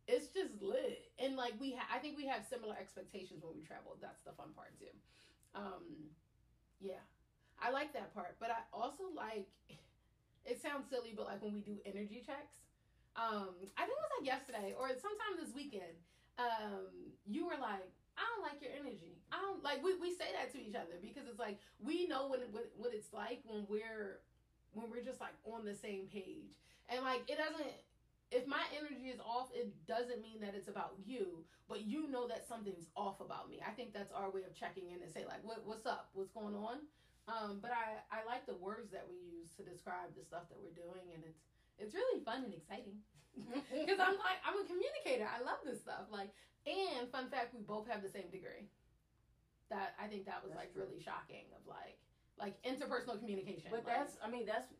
[0.07, 3.95] it's just lit, and like we, I think we have similar expectations when we travel.
[4.01, 4.91] That's the fun part too.
[5.55, 6.11] Um,
[6.81, 7.01] yeah,
[7.61, 9.47] I like that part, but I also like.
[10.45, 12.59] It sounds silly, but like when we do energy checks,
[13.15, 15.95] um, I think it was like yesterday or sometime this weekend.
[16.35, 19.23] Um, you were like, I don't like your energy.
[19.31, 22.27] I don't like we, we say that to each other because it's like we know
[22.27, 24.21] what, what what it's like when we're
[24.73, 26.57] when we're just like on the same page.
[26.89, 27.73] And like it doesn't
[28.33, 32.27] if my energy is off, it doesn't mean that it's about you, but you know
[32.27, 33.61] that something's off about me.
[33.61, 36.09] I think that's our way of checking in and say like what what's up?
[36.13, 36.81] What's going on?
[37.29, 40.57] Um, but I I like the words that we use to describe the stuff that
[40.59, 41.39] we're doing and it's
[41.77, 42.99] it's really fun and exciting.
[43.73, 45.29] Because I'm like I'm a communicator.
[45.29, 46.09] I love this stuff.
[46.09, 46.33] Like
[46.65, 48.65] and fun fact, we both have the same degree.
[49.69, 50.85] That I think that was That's like true.
[50.85, 51.97] really shocking of like
[52.39, 53.69] like interpersonal communication.
[53.71, 54.71] But like- that's, I mean, that's,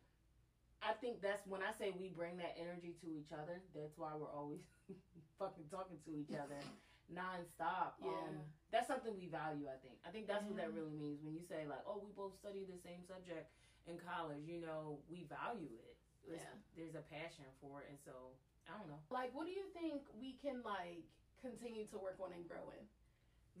[0.82, 3.62] I think that's when I say we bring that energy to each other.
[3.72, 4.60] That's why we're always
[5.38, 6.60] fucking talking to each other
[7.14, 7.96] nonstop.
[8.02, 8.12] Yeah.
[8.12, 9.64] Um, that's something we value.
[9.70, 9.96] I think.
[10.04, 12.66] I think that's what that really means when you say like, oh, we both study
[12.68, 13.48] the same subject
[13.86, 15.96] in college, you know, we value it.
[16.26, 16.56] It's- Yeah.
[16.76, 18.32] There's a passion for it, and so
[18.68, 18.98] I don't know.
[19.12, 21.04] Like, what do you think we can like
[21.40, 22.84] continue to work on and grow in?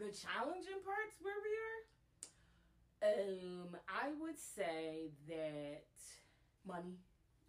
[0.00, 1.80] The challenging parts where we are,
[3.04, 5.84] um, I would say that
[6.66, 6.96] money.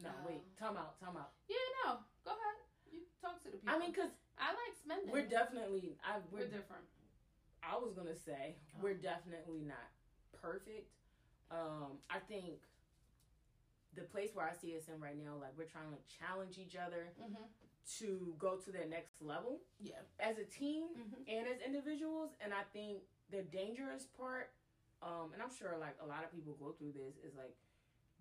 [0.03, 0.27] No, Oh.
[0.27, 1.31] wait, time out, time out.
[1.47, 2.59] Yeah, no, go ahead.
[2.91, 3.73] You talk to the people.
[3.73, 5.11] I mean, cause I like spending.
[5.11, 6.83] we're definitely, I we're we're, different.
[7.63, 8.79] I was gonna say Oh.
[8.81, 9.89] we're definitely not
[10.41, 10.91] perfect.
[11.51, 12.59] Um, I think
[13.95, 16.75] the place where I see us in right now, like we're trying to challenge each
[16.75, 17.43] other Mm-hmm.
[17.99, 20.01] to go to the next level Yeah.
[20.19, 21.23] as a team Mm-hmm.
[21.29, 22.31] and as individuals.
[22.43, 24.54] And I think the dangerous part, um,
[25.45, 27.53] I'm sure like a lot of people go through this, is like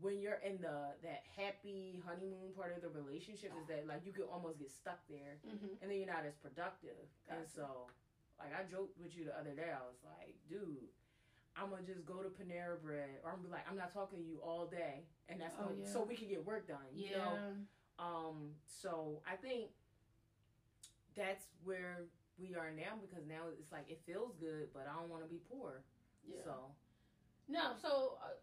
[0.01, 4.13] when you're in the that happy honeymoon part of the relationship, is that like you
[4.13, 5.81] can almost get stuck there, Mm-hmm.
[5.81, 7.01] and then you're not as productive.
[7.33, 7.89] And so,
[8.39, 10.93] like I joked with you the other day, I was like, dude.
[11.57, 14.19] I'm gonna just go to Panera Bread, or I'm gonna be like, I'm not talking
[14.19, 15.87] to you all day, and that's Oh, gonna, yeah.
[15.87, 16.83] so we can get work done.
[16.93, 17.19] You Yeah.
[17.19, 17.39] know,
[18.03, 19.71] um, so I think
[21.15, 22.07] that's where
[22.43, 25.29] we are now because now it's like it feels good, but I don't want to
[25.31, 25.85] be poor.
[26.27, 26.43] Yeah.
[26.43, 26.75] So
[27.49, 28.35] No, so uh,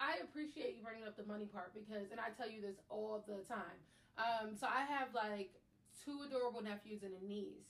[0.00, 3.24] I appreciate you bringing up the money part because, and I tell you this all
[3.26, 3.78] the time.
[4.18, 5.52] Um, so I have like
[6.04, 7.68] two adorable nephews and a niece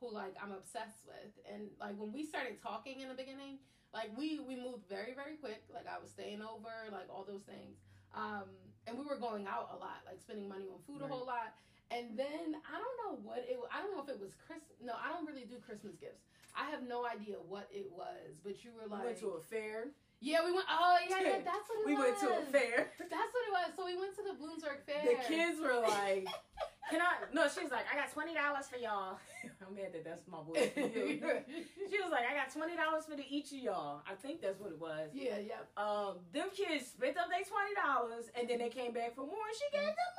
[0.00, 3.58] who like I'm obsessed with, and like when we started talking in the beginning,
[3.92, 5.64] like we we moved very very quick.
[5.72, 7.76] Like I was staying over, like all those things,
[8.14, 8.48] um,
[8.86, 11.54] and we were going out a lot, like spending money on food a whole lot.
[11.92, 13.60] And then I don't know what it.
[13.68, 14.80] I don't know if it was Christmas.
[14.80, 16.24] No, I don't really do Christmas gifts.
[16.56, 19.40] I have no idea what it was, but you were we like, went to a
[19.40, 19.92] fair.
[20.22, 20.64] Yeah, we went.
[20.70, 22.06] Oh, yeah, yeah, that's what it We was.
[22.06, 22.88] went to a fair.
[22.98, 23.68] That's what it was.
[23.76, 25.02] So we went to the Bloomsburg Fair.
[25.02, 26.30] The kids were like,
[26.90, 29.18] "Can I?" No, she's like, "I got twenty dollars for y'all."
[29.66, 30.70] I'm mad that that's my boy.
[30.78, 34.60] she was like, "I got twenty dollars for the each of y'all." I think that's
[34.62, 35.10] what it was.
[35.12, 35.66] yeah, yeah.
[35.76, 39.42] Um, them kids spent up their twenty dollars, and then they came back for more,
[39.50, 40.12] and she gave them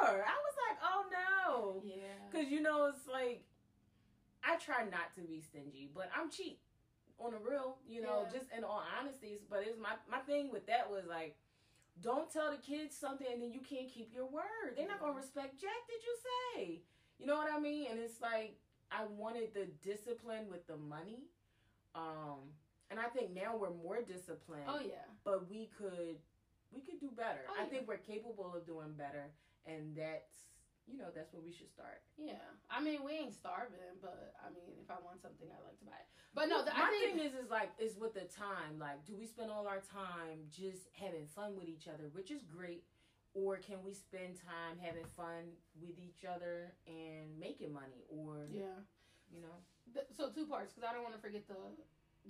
[0.00, 0.24] more.
[0.24, 2.16] I was like, "Oh no." Yeah.
[2.32, 3.44] Cause you know it's like
[4.42, 6.60] I try not to be stingy, but I'm cheap
[7.20, 8.38] on the real, you know, Yeah.
[8.38, 9.38] just in all honesty.
[9.48, 11.36] But it's my my thing with that was like,
[12.00, 14.74] don't tell the kids something and then you can't keep your word.
[14.76, 15.86] They're not gonna respect Jack.
[15.88, 16.82] Did you say?
[17.18, 17.86] You know what I mean?
[17.90, 18.56] And it's like
[18.90, 21.28] I wanted the discipline with the money,
[21.94, 22.50] um,
[22.90, 24.64] and I think now we're more disciplined.
[24.66, 25.04] Oh yeah.
[25.24, 26.18] But we could
[26.72, 27.44] we could do better.
[27.50, 27.68] Oh, I yeah.
[27.70, 29.30] think we're capable of doing better,
[29.66, 30.48] and that's
[30.86, 32.02] you know that's where we should start.
[32.16, 32.40] Yeah.
[32.70, 35.84] I mean, we ain't starving, but I mean, if I want something, I like to
[35.84, 36.08] buy it.
[36.34, 38.78] But no, the, my I think thing is, is like, is with the time.
[38.78, 42.42] Like, do we spend all our time just having fun with each other, which is
[42.46, 42.84] great,
[43.34, 45.50] or can we spend time having fun
[45.82, 48.78] with each other and making money, or yeah.
[49.34, 49.58] you know,
[49.92, 51.58] Th- so two parts because I don't want to forget the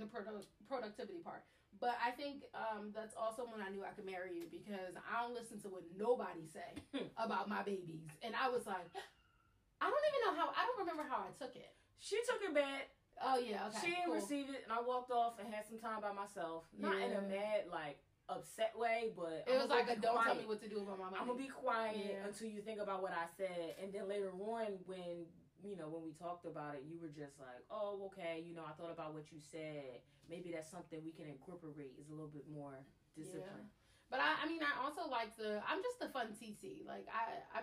[0.01, 1.45] the produ- productivity part.
[1.79, 5.21] But I think um, that's also when I knew I could marry you because I
[5.23, 7.09] don't listen to what nobody say Hmm.
[7.21, 8.89] about my babies, and I was like,
[9.85, 10.49] I don't even know how.
[10.57, 11.73] I don't remember how I took it.
[12.01, 12.89] she took it bad.
[13.21, 13.79] Oh yeah, okay.
[13.85, 14.15] she didn't cool.
[14.17, 16.65] receive it, and I walked off and had some time by myself.
[16.73, 20.47] Not in a mad, like upset way, but It was like a don't tell me
[20.47, 21.17] what to do about my money.
[21.21, 22.27] I'm gonna be quiet Yeah.
[22.27, 25.27] until you think about what I said, and then later on, when
[25.63, 28.65] you know when we talked about it, you were just like, "Oh, okay, you know,
[28.65, 30.01] I thought about what you said.
[30.29, 31.99] Maybe that's something we can incorporate.
[32.01, 32.81] Is a little bit more
[33.15, 33.69] discipline."
[34.09, 35.63] But I, I mean, I also like the.
[35.69, 36.87] I'm just a fun TC.
[36.87, 37.63] Like I, I,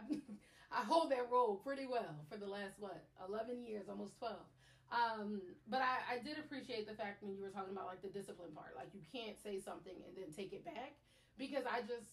[0.72, 4.36] I hold that role pretty well for the last what, 11 years, almost 12.
[4.88, 8.12] Um, but I, I did appreciate the fact when you were talking about like the
[8.12, 8.76] discipline part.
[8.76, 10.96] Like you can't say something and then take it back
[11.38, 12.08] because I just,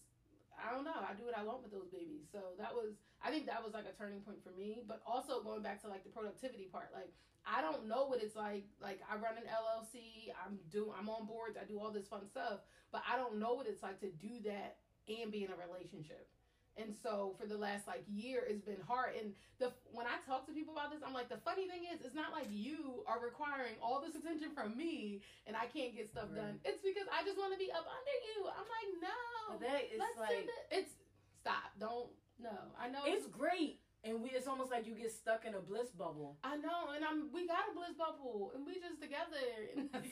[0.55, 0.99] I don't know.
[0.99, 2.27] I do what I want with those babies.
[2.31, 4.83] So that was, I think that was like a turning point for me.
[4.87, 7.11] But also going back to like the productivity part, like.
[7.47, 8.65] I don't know what it's like.
[8.81, 10.33] Like I run an LLC.
[10.33, 11.59] I'm do I'm on boards.
[11.61, 12.61] I do all this fun stuff
[12.95, 14.77] but I don't know what it's like to do that
[15.09, 16.29] and be in a relationship.
[16.77, 19.15] And so for the last like year, it's been hard.
[19.15, 19.31] And
[19.63, 22.19] the when I talk to people about this, I'm like, the funny thing is, it's
[22.19, 26.27] not like you are requiring all this attention from me, and I can't get stuff
[26.35, 26.51] Right.
[26.51, 26.59] done.
[26.67, 28.51] It's because I just want to be up under you.
[28.51, 29.23] I'm like, no,
[29.55, 30.67] But that is let's do like this.
[30.83, 30.93] It's
[31.39, 31.71] stop.
[31.79, 32.11] Don't
[32.43, 32.59] no.
[32.75, 35.95] I know it's great, and we it's almost like you get stuck in a bliss
[35.95, 36.43] bubble.
[36.43, 39.47] I know, and I'm we got a bliss bubble, and we just together.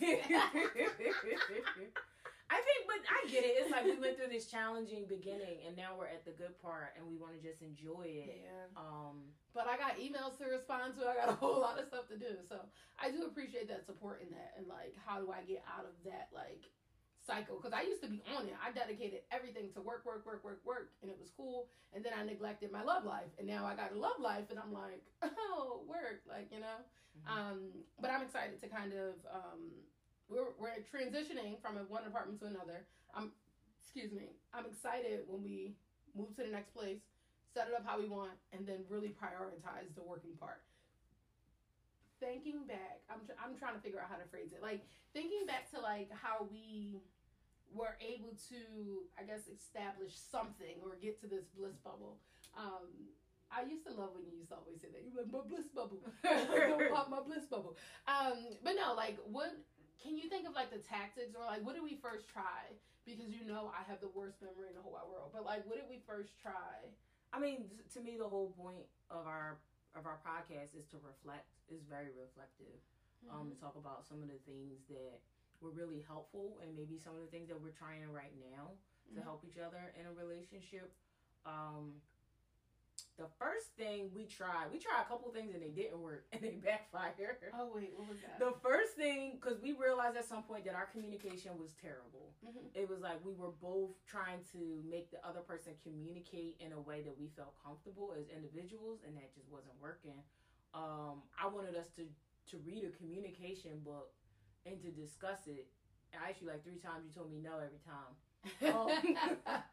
[2.52, 3.56] I think, but I get it.
[3.64, 6.92] It's like we went through this challenging beginning, and now we're at the good part,
[7.00, 8.44] and we want to just enjoy it.
[8.44, 8.68] yeah.
[8.76, 11.08] Um, But I got emails to respond to.
[11.08, 12.36] I got a whole lot of stuff to do.
[12.48, 12.60] So
[13.00, 14.52] I do appreciate that support in that.
[14.60, 16.68] And like, how do I get out of that like
[17.24, 17.56] cycle?
[17.56, 18.56] Because I used to be on it.
[18.60, 21.68] I dedicated everything to work, work, work, work, work, and it was cool.
[21.96, 24.58] And then I neglected my love life, and now I got a love life, and
[24.60, 26.78] I'm like, oh, work, like you know.
[27.16, 27.28] Mhm.
[27.32, 27.58] Um,
[28.00, 29.60] but I'm excited to kind of um,
[30.28, 32.87] we're we're transitioning from one apartment to another.
[33.14, 33.32] I'm
[33.82, 35.74] excuse me, I'm excited when we
[36.16, 37.00] move to the next place,
[37.54, 40.62] set it up how we want, and then really prioritize the working part.
[42.20, 44.62] Thinking back, I'm tr- I'm trying to figure out how to phrase it.
[44.62, 47.02] Like thinking back to like how we
[47.74, 48.61] were able to,
[49.18, 52.20] I guess, establish something or get to this bliss bubble.
[52.56, 53.12] Um,
[53.52, 55.04] I used to love when you used to always say that.
[55.04, 56.00] You like my bliss bubble.
[56.24, 57.76] Don't pop my bliss bubble.
[58.08, 59.52] Um, but no, like what
[60.02, 62.74] can you think of like the tactics or like what did we first try?
[63.06, 65.30] Because you know I have the worst memory in the whole wide world.
[65.30, 66.82] But like what did we first try?
[67.32, 69.56] I mean, to me, the whole point of our
[69.94, 71.46] of our podcast is to reflect.
[71.70, 72.76] Is very reflective.
[73.22, 73.30] Mm-hmm.
[73.32, 75.22] Um, to talk about some of the things that
[75.62, 78.74] were really helpful, and maybe some of the things that we're trying right now
[79.14, 79.22] to Mhm.
[79.22, 80.90] help each other in a relationship.
[81.46, 82.02] Um,
[83.18, 86.40] the first thing we tried, we tried a couple things and they didn't work and
[86.40, 87.37] they backfired.
[87.53, 88.40] Oh wait, what was that?
[88.40, 92.33] The first thing, because we realized at some point that our communication was terrible.
[92.44, 92.72] Mhm.
[92.75, 96.81] It was like we were both trying to make the other person communicate in a
[96.81, 100.16] way that we felt comfortable as individuals, and that just wasn't working.
[100.75, 102.09] Um, I wanted us to
[102.51, 104.11] to read a communication book
[104.66, 105.68] and to discuss it.
[106.12, 107.05] I asked you like three times.
[107.07, 108.12] You told me no every time.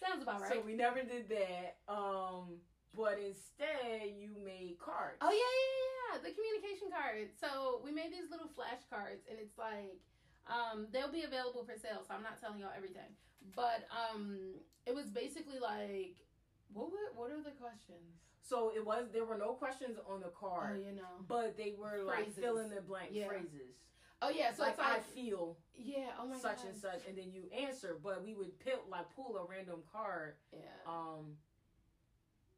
[0.00, 0.52] Sounds about right.
[0.52, 1.78] So we never did that.
[1.88, 2.60] Um,
[2.96, 5.18] but instead, you made cards.
[5.20, 6.14] Oh yeah, yeah, yeah, yeah.
[6.28, 7.32] The communication cards.
[7.40, 10.00] So we made these little flashcards, and it's like
[10.48, 12.04] um, they'll be available for sale.
[12.06, 13.12] So I'm not telling y'all everything,
[13.54, 14.56] but um,
[14.86, 16.16] it was basically like,
[16.72, 18.20] what were what are the questions?
[18.42, 20.78] So it was there were no questions on the card.
[20.80, 21.24] Oh, you know.
[21.26, 22.38] But they were like Phrases.
[22.44, 23.26] fill in the blank Yeah.
[23.28, 23.74] phrases.
[24.22, 26.16] Oh yeah, so like, it's like I feel yeah.
[26.20, 26.72] Oh my such god.
[26.72, 27.96] and such, and then you answer.
[28.02, 30.34] But we would pill like pull a random card.
[30.52, 30.60] Yeah.
[30.86, 31.36] Um,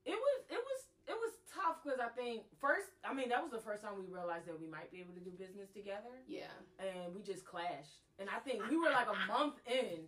[0.04, 3.50] it was it was it was tough because I think first, I mean that was
[3.50, 6.52] the first time we realized that we might be able to do business together, yeah.
[6.78, 8.06] and we just clashed.
[8.18, 10.06] And I think we were like a month in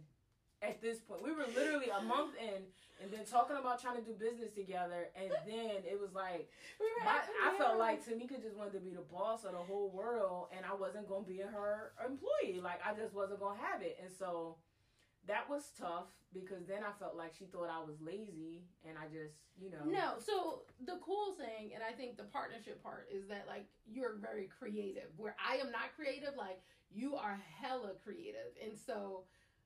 [0.63, 1.23] at this point.
[1.23, 2.63] We were literally a month in,
[3.03, 6.51] and then talking about trying to do business together, and then it was like.
[6.81, 9.91] We My, I felt like Tamika just wanted to be the boss of the whole
[9.91, 12.61] world, and I wasn't gonna be her employee.
[12.63, 14.57] Like I just wasn't gonna have it, and so
[15.27, 19.07] that was tough because then I felt like she thought I was lazy, and I
[19.13, 23.29] just, you know, No, so the cool thing, and I think the partnership part is
[23.29, 25.13] that like you're very creative.
[25.17, 26.61] Where I am not creative, like
[26.93, 29.25] you are hella creative, and so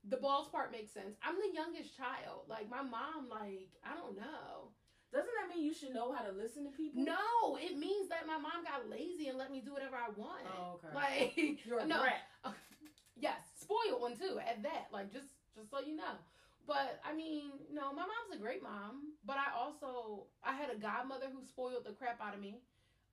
[0.09, 1.17] the balls part makes sense.
[1.25, 2.45] I'm the youngest child.
[2.49, 4.73] Like my mom, like I don't know.
[5.13, 7.05] Doesn't that mean you should know how to listen to people?
[7.07, 10.43] No, it means that my mom got lazy and let me do whatever I want.
[10.51, 10.91] Oh, okay.
[10.93, 12.27] Like You're a no, brat.
[13.17, 14.41] yes, spoiled one too.
[14.43, 16.19] At that, like just just so you know.
[16.67, 19.15] But I mean, no, my mom's a great mom.
[19.25, 22.61] But I also I had a godmother who spoiled the crap out of me.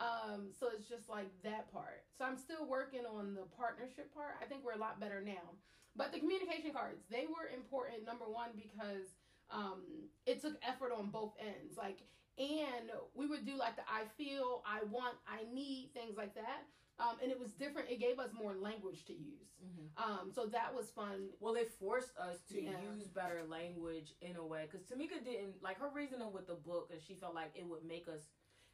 [0.02, 2.02] Um, so it's just like that part.
[2.18, 4.34] So I'm still working on the partnership part.
[4.42, 5.54] I think we're a lot better now.
[5.96, 8.06] But the communication cards, they were important.
[8.06, 9.08] Number one because
[9.50, 9.82] um,
[10.26, 11.78] it took effort on both ends.
[11.78, 12.00] Like,
[12.38, 16.64] and we would do like the I feel, I want, I need things like that.
[17.00, 17.90] Um, and it was different.
[17.90, 19.50] It gave us more language to use.
[19.66, 19.90] Mhm.
[19.98, 21.30] Um, so that was fun.
[21.40, 22.80] Well, it forced us to Yeah.
[22.94, 26.90] use better language in a way because Tamika didn't like her reasoning with the book,
[26.92, 28.30] and she felt like it would make us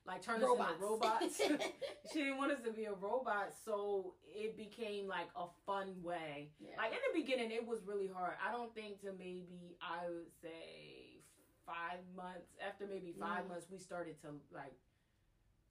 [0.07, 1.37] like turn us into robots.
[2.11, 6.49] she didn't want us to be a robot, so it became like a fun way.
[6.59, 6.77] yeah.
[6.77, 8.33] Like in the beginning, it was really hard.
[8.45, 11.19] I don't think to maybe I would say
[11.65, 13.49] five months after maybe five Yeah.
[13.49, 14.73] months we started to like.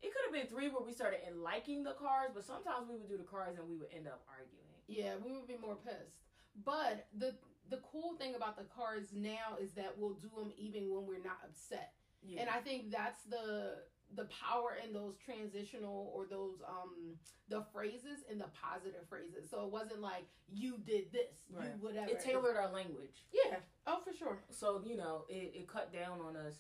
[0.03, 2.97] It could have been three where we started in liking the cars, but sometimes we
[2.97, 4.77] would do the cars and we would end up arguing.
[4.87, 6.21] Yeah, we would be more pissed.
[6.65, 7.35] But the
[7.71, 11.25] the cool thing about the cards now is that we'll do them even when we're
[11.25, 11.95] not upset.
[12.23, 12.43] Yeah.
[12.43, 13.79] And I think that's the
[14.15, 17.17] the power in those transitional or those um
[17.49, 19.51] the phrases and the positive phrases.
[19.51, 21.69] So it wasn't like you did this, Right.
[21.81, 22.11] you whatever.
[22.11, 23.25] it tailored our language.
[23.33, 23.57] Yeah.
[23.87, 24.39] Oh, for sure.
[24.51, 26.55] So, you know, it, it cut down on us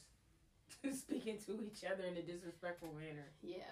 [0.98, 3.26] speaking to each other in a disrespectful manner.
[3.42, 3.62] Yeah.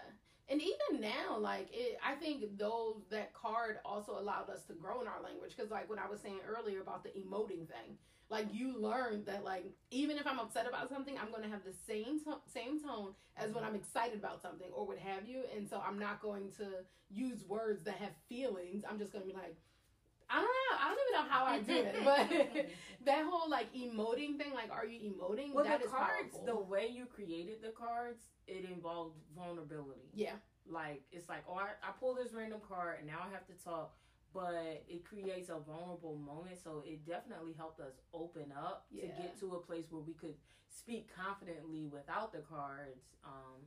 [0.48, 5.00] And even now, like it, I think those that card also allowed us to grow
[5.00, 7.96] in our language because, like what I was saying earlier about the emoting thing,
[8.28, 11.64] like you learned that like even if I'm upset about something, I'm going to have
[11.64, 15.44] the same to- same tone as when I'm excited about something or what have you,
[15.56, 18.84] and so I'm not going to use words that have feelings.
[18.88, 19.56] I'm just going to be like,
[20.30, 22.66] I don't know, I don't even know how I do it, but
[23.06, 25.52] that whole like emoting thing, like are you emoting?
[25.54, 26.46] well, That the is cards, powerful.
[26.46, 30.10] the way you created the cards, it involved vulnerability.
[30.14, 30.32] yeah,
[30.66, 33.64] Like, it's like, oh, I, I pull this random card and now I have to
[33.64, 33.94] talk.
[34.32, 39.38] But it creates a vulnerable moment, so it definitely helped us open up to get
[39.38, 40.34] to a place where we could
[40.68, 43.04] speak confidently without the cards.
[43.24, 43.62] Um,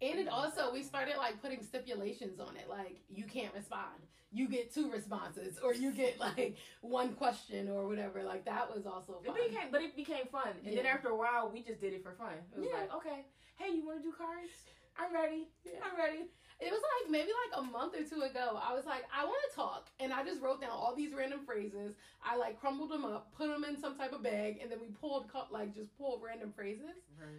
[0.00, 3.98] And it also we started like putting stipulations on it, like you can't respond.
[4.30, 8.22] You get two responses, or you get like one question or whatever.
[8.22, 11.50] Like that was also It became, but it became fun, and then after a while,
[11.52, 12.34] we just did it for fun.
[12.54, 12.80] It was Yeah.
[12.80, 13.24] like, okay,
[13.56, 14.50] hey, you want to do cards?
[14.98, 15.48] I'm ready.
[15.64, 15.78] Yeah.
[15.84, 16.30] I'm ready.
[16.60, 18.58] It was like maybe like a month or two ago.
[18.60, 21.40] I was like, I want to talk, and I just wrote down all these random
[21.46, 21.94] phrases.
[22.24, 24.88] I like crumbled them up, put them in some type of bag, and then we
[24.88, 26.98] pulled like just pulled random phrases.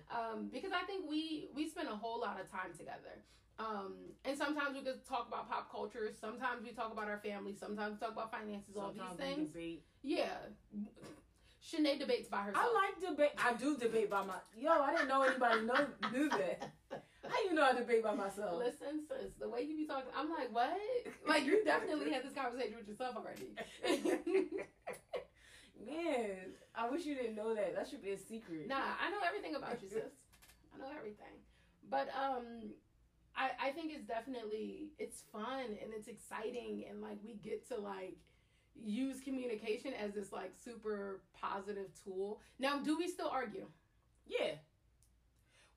[0.09, 3.23] Um, because I think we we spend a whole lot of time together.
[3.59, 6.11] Um, and sometimes we could talk about pop culture.
[6.19, 7.53] Sometimes we talk about our family.
[7.59, 8.77] Sometimes we talk about finances.
[8.77, 9.51] all Sometimes these we things.
[9.51, 9.83] debate.
[10.01, 10.37] Yeah.
[11.61, 12.65] Shanae debates by herself.
[12.65, 13.31] I like debate.
[13.37, 14.35] I do debate by my.
[14.57, 16.71] Yo, I didn't know anybody know, knew that.
[17.29, 18.57] How you know I debate by myself?
[18.57, 20.77] Listen, sis, the way you be talking, I'm like, what?
[21.27, 23.53] Like, you definitely had this conversation with yourself already.
[25.85, 27.75] Man, I wish you didn't know that.
[27.75, 28.67] That should be a secret.
[28.67, 30.01] nah, I know everything about you, sis.
[30.73, 31.39] I know everything.
[31.89, 32.73] But um,
[33.35, 37.77] I I think it's definitely it's fun and it's exciting and like we get to
[37.77, 38.17] like
[38.75, 42.39] use communication as this like super positive tool.
[42.59, 43.67] Now, do we still argue?
[44.27, 44.55] Yeah.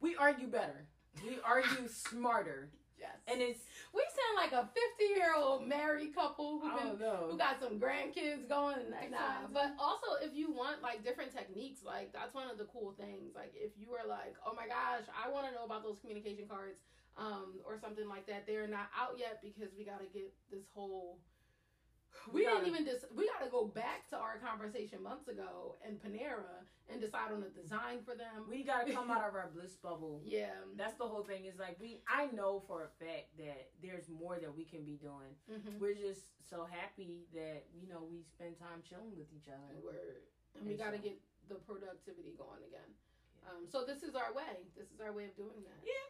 [0.00, 0.86] We argue better.
[1.24, 2.70] We argue smarter.
[2.98, 3.18] Yes.
[3.26, 3.60] And it's
[3.92, 6.96] we sound like a 50 year old married couple who been
[7.28, 9.50] who got some grandkids going and nah.
[9.52, 13.34] But also if you want like different techniques, like that's one of the cool things.
[13.34, 16.46] Like if you are like, oh my gosh, I want to know about those communication
[16.46, 16.78] cards,
[17.16, 18.46] um, or something like that.
[18.46, 21.18] They're not out yet because we got to get this whole.
[22.32, 23.04] We, We didn't even just.
[23.16, 27.42] we got to go back to our conversation months ago and Panera and decide on
[27.42, 28.46] a design for them.
[28.48, 30.20] we gotta come out of our bliss bubble.
[30.24, 30.54] Yeah.
[30.76, 31.46] That's the whole thing.
[31.46, 32.00] Is like we.
[32.06, 35.32] I know for a fact that there's more that we can be doing.
[35.50, 35.80] Mm-hmm.
[35.80, 39.80] We're just so happy that you know we spend time chilling with each other.
[39.82, 40.22] Word.
[40.54, 41.16] And we And got to get
[41.48, 42.86] the productivity going again.
[42.92, 43.50] Yeah.
[43.56, 44.68] Um, so this is our way.
[44.76, 45.80] This is our way of doing that.
[45.82, 46.06] Yeah.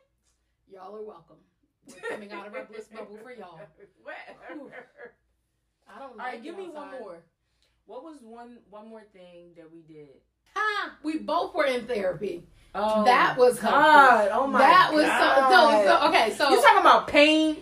[0.68, 1.38] Y'all are welcome.
[1.86, 3.58] We're coming out of our bliss bubble for y'all.
[4.02, 4.61] Whatever.
[6.32, 6.44] I don't.
[6.44, 7.22] All right, like give it me one more.
[7.86, 10.08] What was one one more thing that we did?
[10.54, 10.92] Ha!
[11.02, 12.44] We both were in therapy.
[12.74, 13.80] Oh, That was helpful.
[14.32, 14.60] Oh my god.
[14.60, 15.50] that was God.
[15.50, 16.00] so, so.
[16.00, 16.34] So okay.
[16.34, 17.56] So You talking about pain?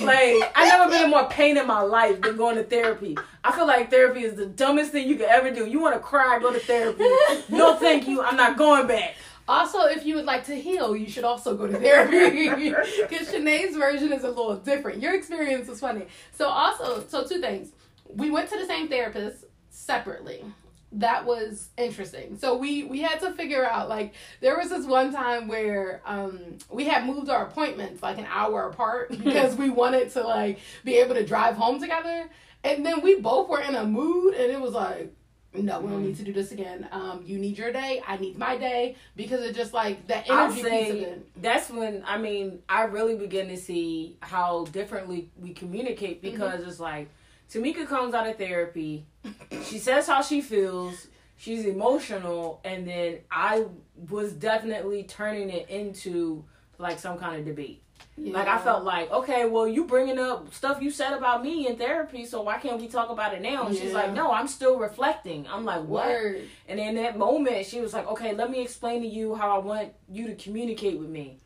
[0.00, 3.16] Like I never been in more pain in my life than going to therapy.
[3.44, 5.66] I feel like therapy is the dumbest thing you could ever do.
[5.66, 7.04] You want to cry, go to therapy.
[7.48, 8.22] no, thank you.
[8.22, 9.14] I'm not going back.
[9.46, 12.48] Also, if you would like to heal, you should also go to therapy
[13.08, 15.02] because Shanae's version is a little different.
[15.02, 16.06] Your experience was funny.
[16.32, 17.72] So, also, so two things.
[18.08, 20.44] We went to the same therapist separately.
[20.92, 22.38] That was interesting.
[22.38, 26.58] So we we had to figure out like there was this one time where um
[26.70, 30.96] we had moved our appointments like an hour apart because we wanted to like be
[30.98, 32.30] able to drive home together.
[32.62, 35.12] And then we both were in a mood and it was like
[35.56, 36.88] no, we don't need to do this again.
[36.90, 38.02] Um, you need your day.
[38.04, 41.42] I need my day because it's just like that I'll energy piece of it.
[41.42, 46.80] that's when I mean I really begin to see how differently we communicate because it's
[46.80, 47.08] like
[47.54, 49.06] Tamika comes out of therapy,
[49.62, 53.66] she says how she feels, she's emotional, and then I
[54.10, 56.44] was definitely turning it into
[56.78, 57.82] like some kind of debate.
[58.16, 61.76] Like I felt like, okay, well, you bringing up stuff you said about me in
[61.76, 63.66] therapy, so why can't we talk about it now?
[63.66, 65.46] And she's like, no, I'm still reflecting.
[65.48, 66.06] I'm like, what?
[66.06, 66.42] word.
[66.68, 69.58] And in that moment, she was like, okay, let me explain to you how I
[69.58, 71.38] want you to communicate with me.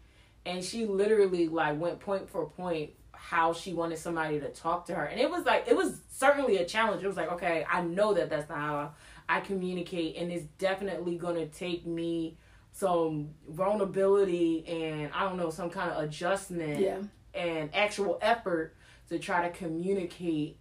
[0.44, 2.90] And she literally like went point for point
[3.28, 5.04] how she wanted somebody to talk to her.
[5.04, 7.02] And it was like, it was certainly a challenge.
[7.04, 8.92] It was like, okay, I know that that's not how
[9.28, 10.16] I communicate.
[10.16, 12.38] And it's definitely going to take me
[12.72, 16.98] some vulnerability and I don't know, some kind of adjustment Yeah.
[17.34, 18.74] and actual effort
[19.10, 20.56] to try to communicate.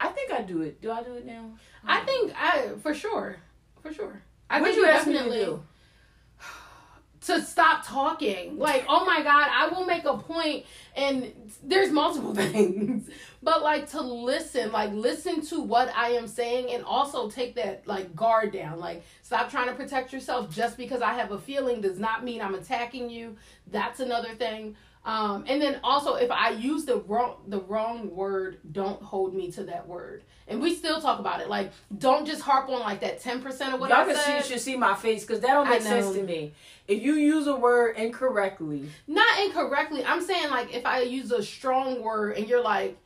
[0.00, 0.80] I think I do it.
[0.80, 1.50] Do I do it now?
[1.84, 3.36] I think I for sure,
[3.82, 4.22] for sure.
[4.48, 5.62] I What'd think you you ask me to definitely do?
[7.28, 8.58] To stop talking.
[8.58, 10.66] Like, oh my god, I will make a point,
[10.96, 13.08] and there's multiple things,
[13.42, 17.86] but like to listen, like listen to what I am saying, and also take that
[17.86, 18.80] like guard down.
[18.80, 22.42] Like, stop trying to protect yourself just because I have a feeling does not mean
[22.42, 23.36] I'm attacking you.
[23.70, 24.76] That's another thing.
[25.08, 29.50] Um, and then also, if I use the wrong the wrong word, don't hold me
[29.52, 30.22] to that word.
[30.46, 31.48] And we still talk about it.
[31.48, 34.42] Like, don't just harp on like that ten percent of what Y'all I can said.
[34.44, 36.52] see, should see my face because that don't make sense to me.
[36.86, 40.04] If you use a word incorrectly, Not incorrectly.
[40.04, 42.98] I'm saying like if I use a strong word and you're like,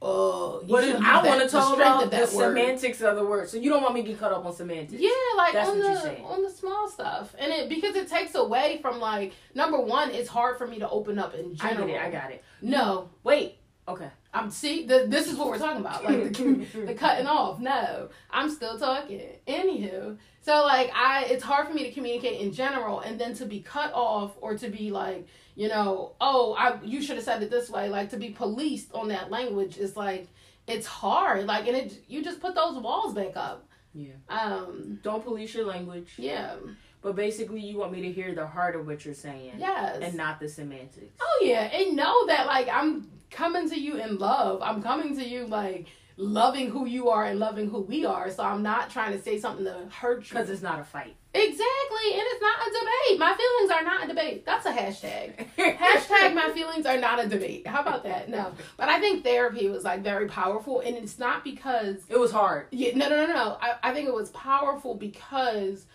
[0.00, 2.28] oh, you but should I want to talk about the word.
[2.28, 3.48] semantics of the word.
[3.48, 5.00] So you don't want me to get caught up on semantics.
[5.00, 8.34] Yeah, like That's on what the on the small stuff, and it because it takes
[8.34, 11.86] away from like number one, it's hard for me to open up in I general.
[11.88, 12.06] get it.
[12.06, 12.44] I got it.
[12.62, 13.58] No, Wait.
[13.88, 14.10] Okay.
[14.34, 17.58] I'm see the, this is what we're talking about, like the, the cutting off.
[17.58, 19.22] No, I'm still talking.
[19.46, 23.46] Anywho, so like I, it's hard for me to communicate in general, and then to
[23.46, 25.26] be cut off or to be like,
[25.56, 27.88] you know, oh, I you should have said it this way.
[27.88, 30.28] Like to be policed on that language is like
[30.66, 31.46] it's hard.
[31.46, 33.66] Like and it you just put those walls back up.
[33.94, 34.12] Yeah.
[34.28, 35.00] Um.
[35.02, 36.12] Don't police your language.
[36.18, 36.56] Yeah.
[37.00, 39.54] But basically, you want me to hear the heart of what you're saying.
[39.56, 39.98] Yes.
[40.02, 41.16] And not the semantics.
[41.20, 43.08] Oh yeah, and know that like I'm
[43.38, 44.60] coming to you in love.
[44.62, 45.86] I'm coming to you like
[46.16, 48.30] loving who you are and loving who we are.
[48.30, 50.30] So I'm not trying to say something to hurt you.
[50.30, 51.14] Because it's not a fight.
[51.32, 53.20] Exactly, and it's not a debate.
[53.20, 54.44] My feelings are not a debate.
[54.44, 55.46] That's a hashtag.
[55.56, 57.64] hashtag my feelings are not a debate.
[57.64, 58.28] How about that?
[58.28, 62.32] No, but I think therapy was like very powerful, and it's not because it was
[62.32, 62.66] hard.
[62.72, 63.58] Yeah, no, no, no, no.
[63.60, 65.86] I, I think it was powerful because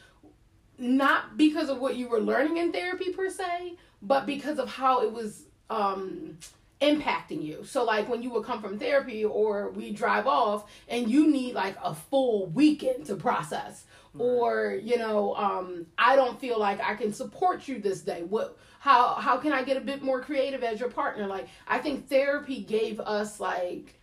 [0.77, 5.01] not because of what you were learning in therapy per se, but because of how
[5.01, 6.37] it was um
[6.84, 7.63] impacting you.
[7.63, 11.55] So like when you would come from therapy or we drive off and you need
[11.55, 13.86] like a full weekend to process
[14.19, 18.23] or you know um I don't feel like I can support you this day.
[18.23, 21.25] What how how can I get a bit more creative as your partner?
[21.25, 23.99] Like I think therapy gave us like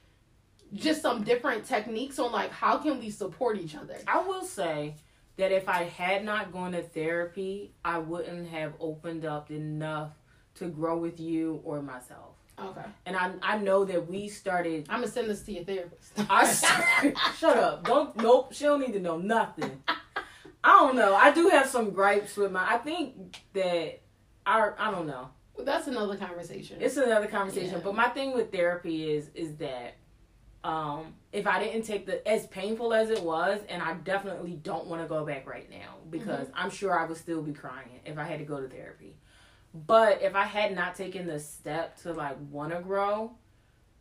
[0.72, 3.96] just some different techniques on like how can we support each other.
[4.08, 4.94] I will say
[5.36, 10.12] that if I had not gone to therapy, I wouldn't have opened up enough
[10.56, 12.29] to grow with you or myself.
[12.68, 12.84] Okay.
[13.06, 14.86] And I I know that we started.
[14.88, 16.12] I'm gonna send this to your therapist.
[16.28, 16.52] I
[17.38, 17.84] shut up.
[17.84, 18.52] Don't nope.
[18.52, 19.82] She don't need to know nothing.
[20.62, 21.14] I don't know.
[21.14, 22.74] I do have some gripes with my.
[22.74, 24.00] I think that
[24.46, 25.30] I I don't know.
[25.56, 26.78] Well, that's another conversation.
[26.80, 27.72] It's another conversation.
[27.74, 27.80] Yeah.
[27.84, 29.96] But my thing with therapy is is that
[30.62, 34.86] um if I didn't take the as painful as it was, and I definitely don't
[34.86, 36.56] want to go back right now because Mm-hmm.
[36.62, 39.16] I'm sure I would still be crying if I had to go to therapy.
[39.72, 43.32] But if I had not taken the step to like want to grow,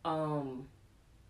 [0.04, 0.66] um,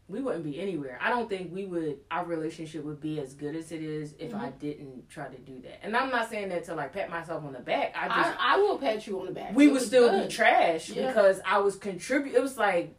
[0.09, 0.99] we wouldn't be anywhere.
[1.01, 1.99] I don't think we would.
[2.11, 4.59] Our relationship would be as good as it is if I Mhm.
[4.59, 5.85] didn't try to do that.
[5.85, 7.95] And I'm not saying that to like pat myself on the back.
[7.97, 9.55] I I, just I will pat you on the back.
[9.55, 10.29] we It would still good.
[10.29, 11.07] be trash Yeah.
[11.09, 12.35] because I was contribute.
[12.35, 12.97] It was like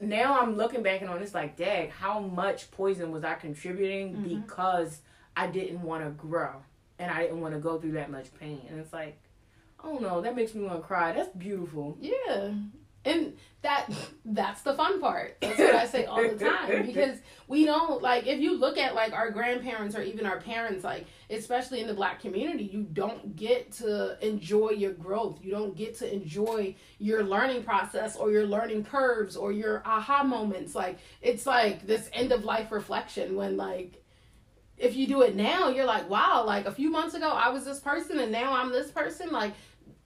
[0.00, 4.16] now I'm looking back and on it's like, dag, how much poison was I contributing
[4.16, 4.44] Mhm.
[4.46, 5.02] because
[5.36, 6.62] I didn't want to grow
[6.98, 8.62] and I didn't want to go through that much pain.
[8.68, 9.18] And it's like,
[9.82, 11.12] I don't know, that makes me want to cry.
[11.12, 11.96] That's beautiful.
[12.00, 12.52] Yeah.
[13.04, 13.88] And that
[14.24, 15.38] that's the fun part.
[15.40, 18.94] That's what I say all the time because we don't like if you look at
[18.94, 23.36] like our grandparents or even our parents like especially in the black community you don't
[23.36, 25.38] get to enjoy your growth.
[25.42, 30.22] You don't get to enjoy your learning process or your learning curves or your aha
[30.22, 30.74] moments.
[30.74, 34.02] Like it's like this end of life reflection when like
[34.76, 37.64] if you do it now, you're like, wow, like a few months ago I was
[37.64, 39.30] this person and now I'm this person.
[39.30, 39.52] Like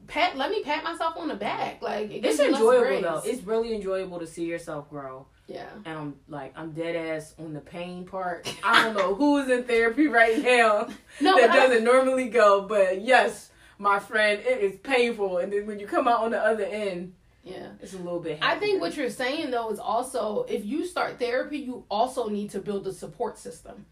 [0.06, 1.82] pat let me pat myself on the back.
[1.82, 3.22] Like it It's gives you less enjoyable though.
[3.24, 5.26] It's really enjoyable to see yourself grow.
[5.46, 5.68] yeah.
[5.84, 8.52] And I'm like, I'm dead ass on the pain part.
[8.62, 10.88] I don't know who is in therapy right now
[11.20, 15.38] No, that doesn't normally go, but yes, my friend, it is painful.
[15.38, 17.68] And then when you come out on the other end, yeah.
[17.82, 18.38] it's a little bit.
[18.40, 22.50] I think what you're saying though is also if you start therapy, you also need
[22.50, 23.86] to build a support system.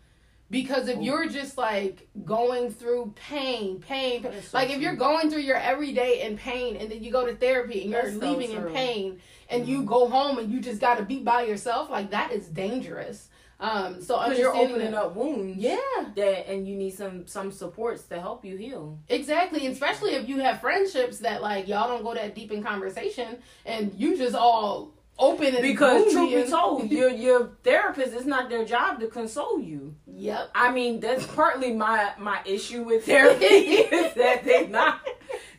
[0.52, 1.02] Because if Ooh.
[1.02, 6.22] you're just like going through pain, pain, so like if you're going through your everyday
[6.26, 9.66] in pain and then you go to therapy and you're so leaving in pain and
[9.66, 9.86] you Mhm.
[9.86, 13.30] go home and you just got to be by yourself, like that is dangerous.
[13.60, 15.56] Um, so because you're opening up wounds.
[15.56, 15.76] Yeah,
[16.16, 18.98] That and you need some some supports to help you heal.
[19.08, 23.38] Exactly, especially if you have friendships that like y'all don't go that deep in conversation
[23.64, 24.92] and you just all
[25.22, 29.94] open Because truth be told, your your therapist it's not their job to console you.
[30.06, 30.50] Yep.
[30.54, 35.00] I mean, that's partly my my issue with therapy is that they're not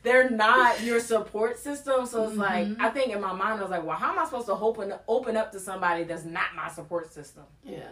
[0.03, 2.05] they're not your support system.
[2.05, 2.79] So it's like Mhm.
[2.79, 4.93] I think in my mind I was like, well, how am I supposed to open
[5.07, 7.43] open up to somebody that's not my support system?
[7.63, 7.89] Yeah.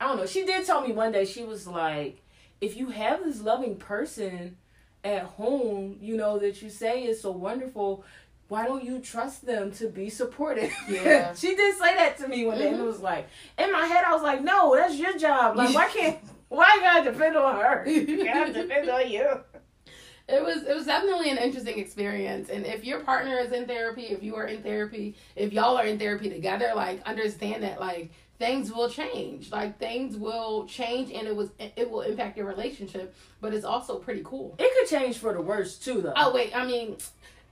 [0.00, 0.26] I don't know.
[0.26, 2.22] She did tell me one day she was like,
[2.60, 4.56] if you have this loving person
[5.04, 8.04] at home, you know that you say is so wonderful.
[8.48, 10.72] Why don't you trust them to be supportive?
[10.88, 11.34] Yeah.
[11.36, 13.28] she did say that to me one day, and it was like
[13.58, 14.04] in my head.
[14.04, 15.56] I was like, no, that's your job.
[15.56, 16.18] Like, why can't?
[16.48, 17.84] Why you gotta depend on her?
[17.88, 19.40] You gotta depend on you.
[20.26, 22.48] It was it was definitely an interesting experience.
[22.48, 25.84] And if your partner is in therapy, if you are in therapy, if y'all are
[25.84, 29.50] in therapy together, like understand that like things will change.
[29.50, 33.98] Like things will change and it was it will impact your relationship, but it's also
[33.98, 34.54] pretty cool.
[34.58, 36.14] It could change for the worse too, though.
[36.16, 36.96] Oh wait, I mean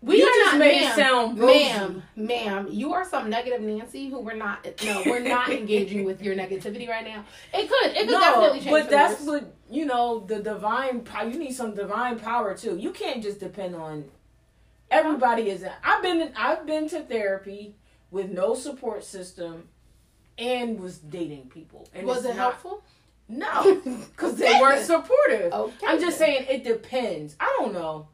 [0.03, 1.64] we you just not made it sound rosy.
[1.64, 6.20] ma'am, ma'am, you are some negative Nancy who we're not no, we're not engaging with
[6.20, 7.24] your negativity right now.
[7.55, 8.70] It could it could no, definitely change.
[8.70, 9.42] but that's worse.
[9.42, 10.20] what you know.
[10.26, 11.28] The divine power.
[11.28, 12.76] You need some divine power too.
[12.76, 14.05] You can't just depend on.
[14.90, 15.64] Everybody is.
[15.84, 16.32] I've been.
[16.36, 17.76] I've been to therapy
[18.11, 19.68] with no support system
[20.36, 21.88] and was dating people.
[21.94, 22.82] And was it not- helpful?
[23.28, 25.53] No, because they weren't supportive.
[25.53, 25.86] Okay.
[25.86, 27.34] I'm just saying it depends.
[27.40, 28.09] I don't know.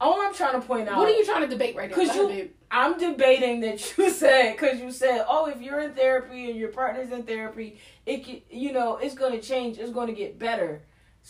[0.00, 0.98] All I'm trying to point out.
[0.98, 1.96] What are you trying to debate right now?
[1.96, 2.50] 'Cause Go you-.
[2.70, 6.70] I'm debating that you said because you said, oh, if you're in therapy and your
[6.70, 9.78] partner's in therapy, it can, you know it's going to change.
[9.78, 10.82] It's going to get better.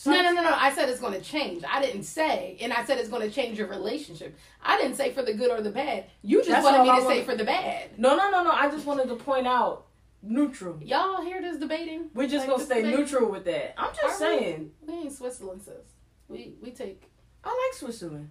[0.06, 0.52] No, no, no, no.
[0.52, 1.62] I said it's going to change.
[1.70, 4.36] I didn't say, and I said it's going to change your relationship.
[4.60, 6.06] I didn't say for the good or the bad.
[6.22, 7.96] You just That's wanted me I to say for the bad.
[7.96, 8.50] No, no, no, no.
[8.50, 9.86] I just wanted to point out
[10.20, 10.78] neutral.
[10.82, 12.10] Y'all hear this debating?
[12.12, 12.98] We're just Like gonna stay debate?
[12.98, 13.74] neutral with that.
[13.78, 14.38] I'm just Are we?
[14.38, 14.70] saying.
[14.84, 15.74] We ain't Switzerland, sis.
[16.28, 17.02] We we take
[17.44, 18.30] I like Switzerland.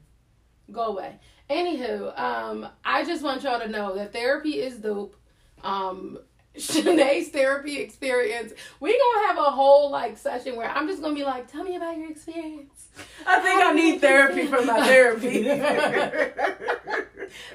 [0.73, 1.19] Go away.
[1.49, 5.15] Anywho, um, I just want y'all to know that therapy is dope.
[5.63, 6.19] Um,
[6.57, 8.53] Shanae's therapy experience.
[8.79, 11.75] We gonna have a whole like session where I'm just gonna be like, tell me
[11.75, 12.87] about your experience.
[13.25, 15.49] I think I need therapy for my therapy.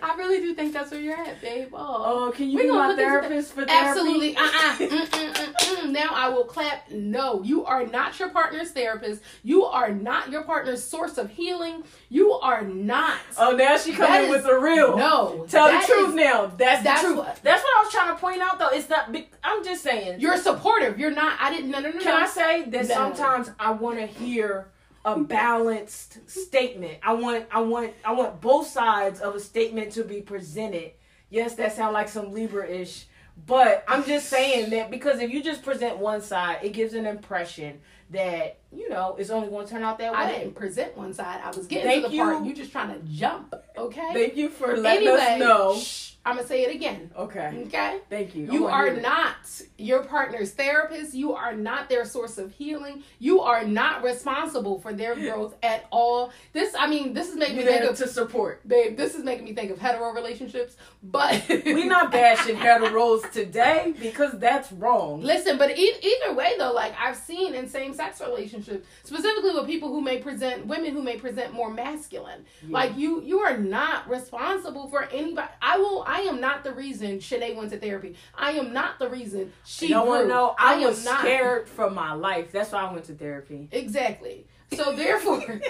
[0.03, 1.69] I really do think that's where you're at, babe.
[1.73, 2.27] Oh.
[2.29, 4.35] oh, can you We be my therapist for therapy?
[4.37, 4.37] Absolutely.
[4.37, 5.87] Uh-uh.
[5.87, 6.91] Now I will clap.
[6.91, 9.23] No, you are not your partner's therapist.
[9.45, 11.85] You are not your partner's source of healing.
[12.09, 13.19] You are not.
[13.39, 14.97] Oh, now she coming with the real.
[14.97, 15.47] No.
[15.49, 16.47] Tell the truth is- now.
[16.47, 17.19] That's, that's the truth.
[17.19, 18.69] what- That's what I was trying to point out, though.
[18.71, 19.15] It's not.
[19.45, 20.21] I'm just saying.
[20.21, 20.99] You're supportive.
[20.99, 21.39] You're not.
[21.41, 21.71] I didn't.
[21.71, 21.99] No, no, no.
[22.01, 22.17] Can no.
[22.17, 22.95] I say that No.
[22.95, 24.69] sometimes I want to hear
[25.05, 26.99] a balanced statement.
[27.03, 30.93] I want I want I want both sides of a statement to be presented.
[31.31, 33.07] Yes, that sounds like some Libra-ish,
[33.47, 37.05] but I'm just saying that because if you just present one side, it gives an
[37.05, 37.81] impression
[38.11, 40.19] that, you know, it's only going to turn out that way.
[40.19, 41.43] I didn't present one side.
[41.45, 42.43] I was getting Thank to the part.
[42.43, 42.49] you.
[42.49, 43.55] You just trying to jump.
[43.77, 44.11] Okay.
[44.15, 45.77] Thank you for letting anyway, us know.
[45.79, 47.11] shh, I'm gonna say it again.
[47.17, 47.63] Okay.
[47.67, 48.01] Okay.
[48.11, 48.53] Thank you.
[48.53, 49.37] You are not
[49.79, 51.15] your partner's therapist.
[51.15, 53.03] You are not their source of healing.
[53.19, 56.31] You are not responsible for their growth at all.
[56.53, 58.67] This, I mean, this is making me You're think of, to support.
[58.69, 58.99] babe.
[58.99, 60.77] This is making me think of hetero relationships.
[61.03, 65.23] But we're not bashing heteros today because that's wrong.
[65.23, 69.89] Listen, but e- either way, though, like I've seen in same-sex relationships, specifically with people
[69.89, 72.45] who may present women who may present more masculine.
[72.69, 75.49] Like you, you are not responsible for anybody.
[75.63, 76.05] I will.
[76.07, 78.17] I am not the reason Shanae went to therapy.
[78.35, 79.87] I am not the reason she.
[79.87, 80.35] you don't want to grew.
[80.35, 80.55] know.
[80.59, 81.21] I, I am was not.
[81.21, 82.53] scared for my life.
[82.53, 83.69] That's why I went to therapy.
[83.73, 84.47] Exactly.
[84.75, 85.41] So therefore,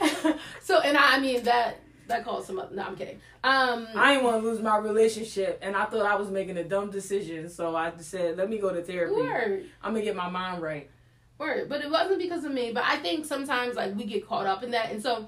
[0.62, 2.56] so and I, I mean that that caused some.
[2.72, 3.20] No, I'm kidding.
[3.42, 6.64] Um, I didn't want to lose my relationship, and I thought I was making a
[6.64, 9.14] dumb decision, so I just said, "Let me go to therapy.
[9.14, 9.64] word.
[9.82, 10.90] I'm gonna get my mind right."
[11.38, 12.72] Word, but it wasn't because of me.
[12.72, 15.26] But I think sometimes like we get caught up in that, and so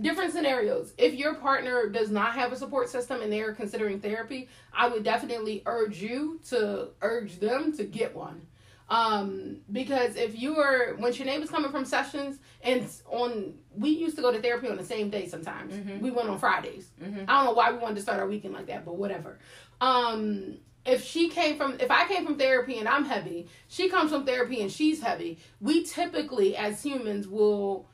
[0.00, 0.92] different scenarios.
[0.98, 4.88] If your partner does not have a support system and they are considering therapy, I
[4.88, 8.46] would definitely urge you to urge them to get one.
[8.88, 14.16] Um, because if you were when Shanae was coming from sessions and on we used
[14.16, 15.72] to go to therapy on the same day sometimes.
[15.72, 16.00] Mhm.
[16.00, 16.90] We went on Fridays.
[17.02, 17.24] Mm-hmm.
[17.28, 19.38] I don't know why we wanted to start our weekend like that, but whatever.
[19.80, 24.10] Um, if she came from, if I came from therapy and I'm heavy, she comes
[24.10, 25.38] from therapy and she's heavy.
[25.60, 27.88] We typically, as humans, will,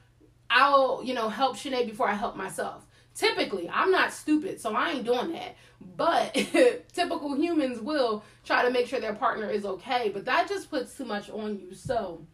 [0.51, 2.87] I'll, you know, help Shanae before I help myself.
[3.15, 5.57] Typically, I'm not stupid, so I ain't doing that.
[5.97, 6.35] But
[6.93, 10.97] typical humans will try to make sure their partner is okay, but that just puts
[10.97, 11.75] too much on you.
[11.75, 12.25] So,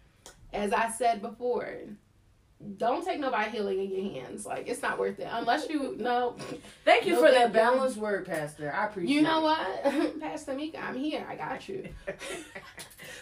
[0.52, 1.68] as I said before,
[2.76, 4.46] don't take nobody healing in your hands.
[4.46, 6.36] Like it's not worth it unless you know.
[6.84, 8.72] Thank you No, for that balanced word, Pastor.
[8.72, 9.14] I appreciate.
[9.14, 11.26] You know what, Pastor Mika, I'm here.
[11.28, 11.88] I got you.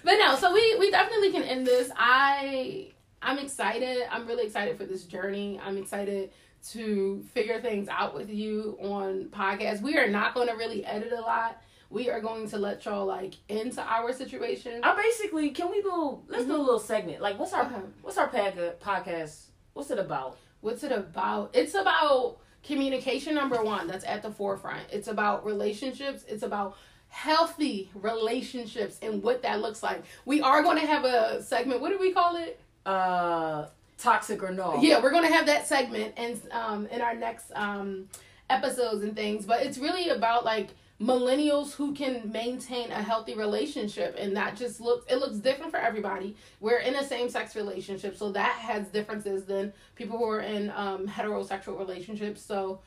[0.04, 1.90] But no, so we we definitely can end this.
[1.96, 2.88] I
[3.22, 4.02] I'm excited.
[4.10, 5.60] I'm really excited for this journey.
[5.64, 6.32] I'm excited
[6.70, 9.80] to figure things out with you on podcast.
[9.80, 11.62] We are not going to really edit a lot.
[11.90, 14.80] We are going to let y'all like into our situation.
[14.82, 16.20] I basically can we do?
[16.28, 16.64] Let's do a mm-hmm.
[16.64, 17.20] little segment.
[17.20, 17.76] Like, what's our Okay.
[18.00, 19.44] what's our podcast?
[19.74, 20.38] What's it about?
[20.60, 21.50] What's it about?
[21.54, 24.84] It's about communication, number one, that's at the forefront.
[24.90, 26.24] It's about relationships.
[26.28, 26.76] It's about
[27.08, 30.02] healthy relationships and what that looks like.
[30.24, 31.82] We are going to have a segment.
[31.82, 32.58] What do we call it?
[32.84, 33.66] Uh,
[33.98, 34.80] toxic or no?
[34.80, 38.08] Yeah, we're going to have that segment and um, in our next um,
[38.50, 39.46] episodes and things.
[39.46, 40.70] But it's really about like
[41.00, 45.78] millennials who can maintain a healthy relationship and that just looks it looks different for
[45.78, 50.70] everybody we're in a same-sex relationship so that has differences than people who are in
[50.76, 52.78] um, heterosexual relationships so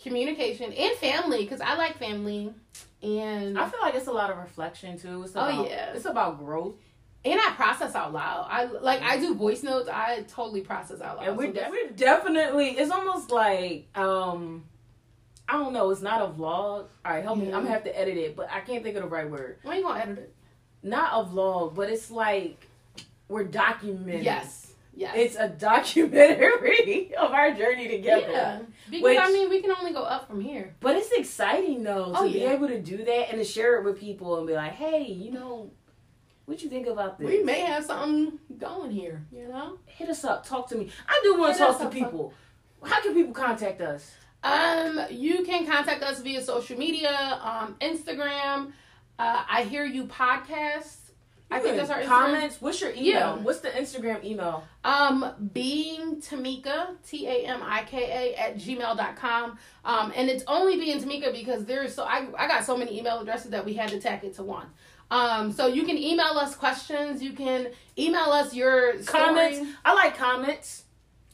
[0.00, 2.54] communication and family because i like family
[3.04, 5.22] and I feel like it's a lot of reflection too.
[5.22, 5.92] It's Oh, yeah.
[5.92, 6.76] It's about growth,
[7.24, 11.16] and i process out loud i like i do voice notes i totally process out
[11.16, 12.70] loud and we're, that's- we're definitely.
[12.70, 14.64] It's almost like um,
[15.48, 15.90] I don't know.
[15.90, 16.86] It's not a vlog.
[16.86, 17.46] All right, help me.
[17.46, 19.58] I'm gonna have to edit it, but I can't think of the right word.
[19.62, 20.34] when you gonna edit it
[20.82, 22.66] Not a vlog, but it's like
[23.28, 24.22] we're documenting.
[24.24, 28.26] yes yes It's a documentary of our journey together.
[28.30, 28.58] yeah
[28.88, 32.12] because Which- i mean we can only go up from here But it's exciting though
[32.12, 32.52] to Oh, be yeah.
[32.52, 35.30] able to do that and to share it with people and be like, hey, you
[35.32, 35.70] know,
[36.46, 37.28] what you think about this?
[37.28, 39.78] We may have something going here, you know?
[39.86, 40.90] hit us up, talk to me.
[41.08, 42.32] I do want to talk to up, people.
[42.82, 44.12] How can people contact us?
[44.42, 48.72] Um, you can contact us via social media, um, Instagram.
[49.18, 50.98] Uh, I hear you podcast.
[51.50, 52.06] I think that's our Instagram.
[52.06, 52.60] comments.
[52.60, 53.04] What's your email?
[53.04, 53.34] Yeah.
[53.36, 54.64] What's the Instagram email?
[54.82, 59.58] Um, being Tamika, T A M I K A, at gmail.com.
[59.84, 63.20] Um, and it's only being Tamika because there's so I, I got so many email
[63.20, 64.66] addresses that we had to tack it to one.
[65.10, 67.22] Um, so you can email us questions.
[67.22, 69.24] You can email us your story.
[69.24, 69.68] Comments.
[69.84, 70.84] I like comments.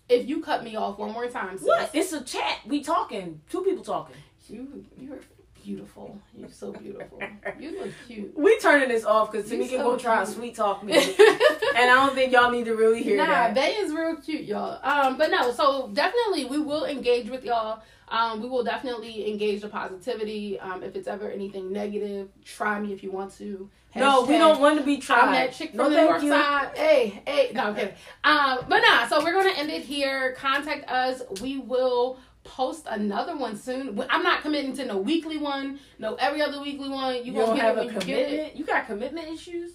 [0.08, 1.66] If you cut me off one more time, sis.
[1.66, 1.90] What?
[1.94, 2.58] It's a chat.
[2.66, 3.40] We talking.
[3.48, 4.16] Two people talking.
[4.48, 5.20] You you're
[5.62, 6.18] beautiful.
[6.36, 7.20] You're so beautiful.
[7.58, 8.36] You look cute.
[8.36, 11.94] We turning this off because Tamika so gonna try and sweet talk me, and I
[11.94, 13.54] don't think y'all need to really hear nah, that.
[13.54, 14.80] Bay is real cute, y'all.
[14.82, 17.82] Um, but no, so definitely we will engage with y'all.
[18.10, 20.58] Um, we will definitely engage the positivity.
[20.58, 23.70] Um, if it's ever anything negative, try me if you want to.
[23.94, 26.30] No, we don't want to be I'm that chick no, from the thank north you.
[26.30, 26.70] side.
[26.76, 27.94] Hey, hey, no, I'm kidding.
[28.22, 30.32] Um, but nah, so we're gonna end it here.
[30.32, 31.22] Contact us.
[31.40, 34.00] We will post another one soon.
[34.08, 37.24] I'm not committing to no weekly one, no every other weekly one.
[37.24, 38.56] You, don't have a you commitment.
[38.56, 39.72] You got commitment issues.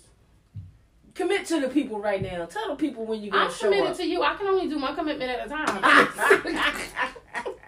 [1.14, 2.46] Commit to the people right now.
[2.46, 3.98] Tell the people when you gonna I'm show committed up.
[3.98, 4.24] to you.
[4.24, 6.92] I can only do one commitment at a time.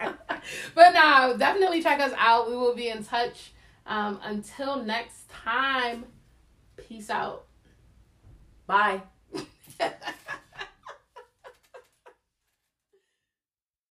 [0.76, 2.50] but now definitely check us out.
[2.50, 3.52] We will be in touch.
[3.86, 6.06] Um, until next time,
[6.76, 7.46] peace out.
[8.66, 9.02] Bye.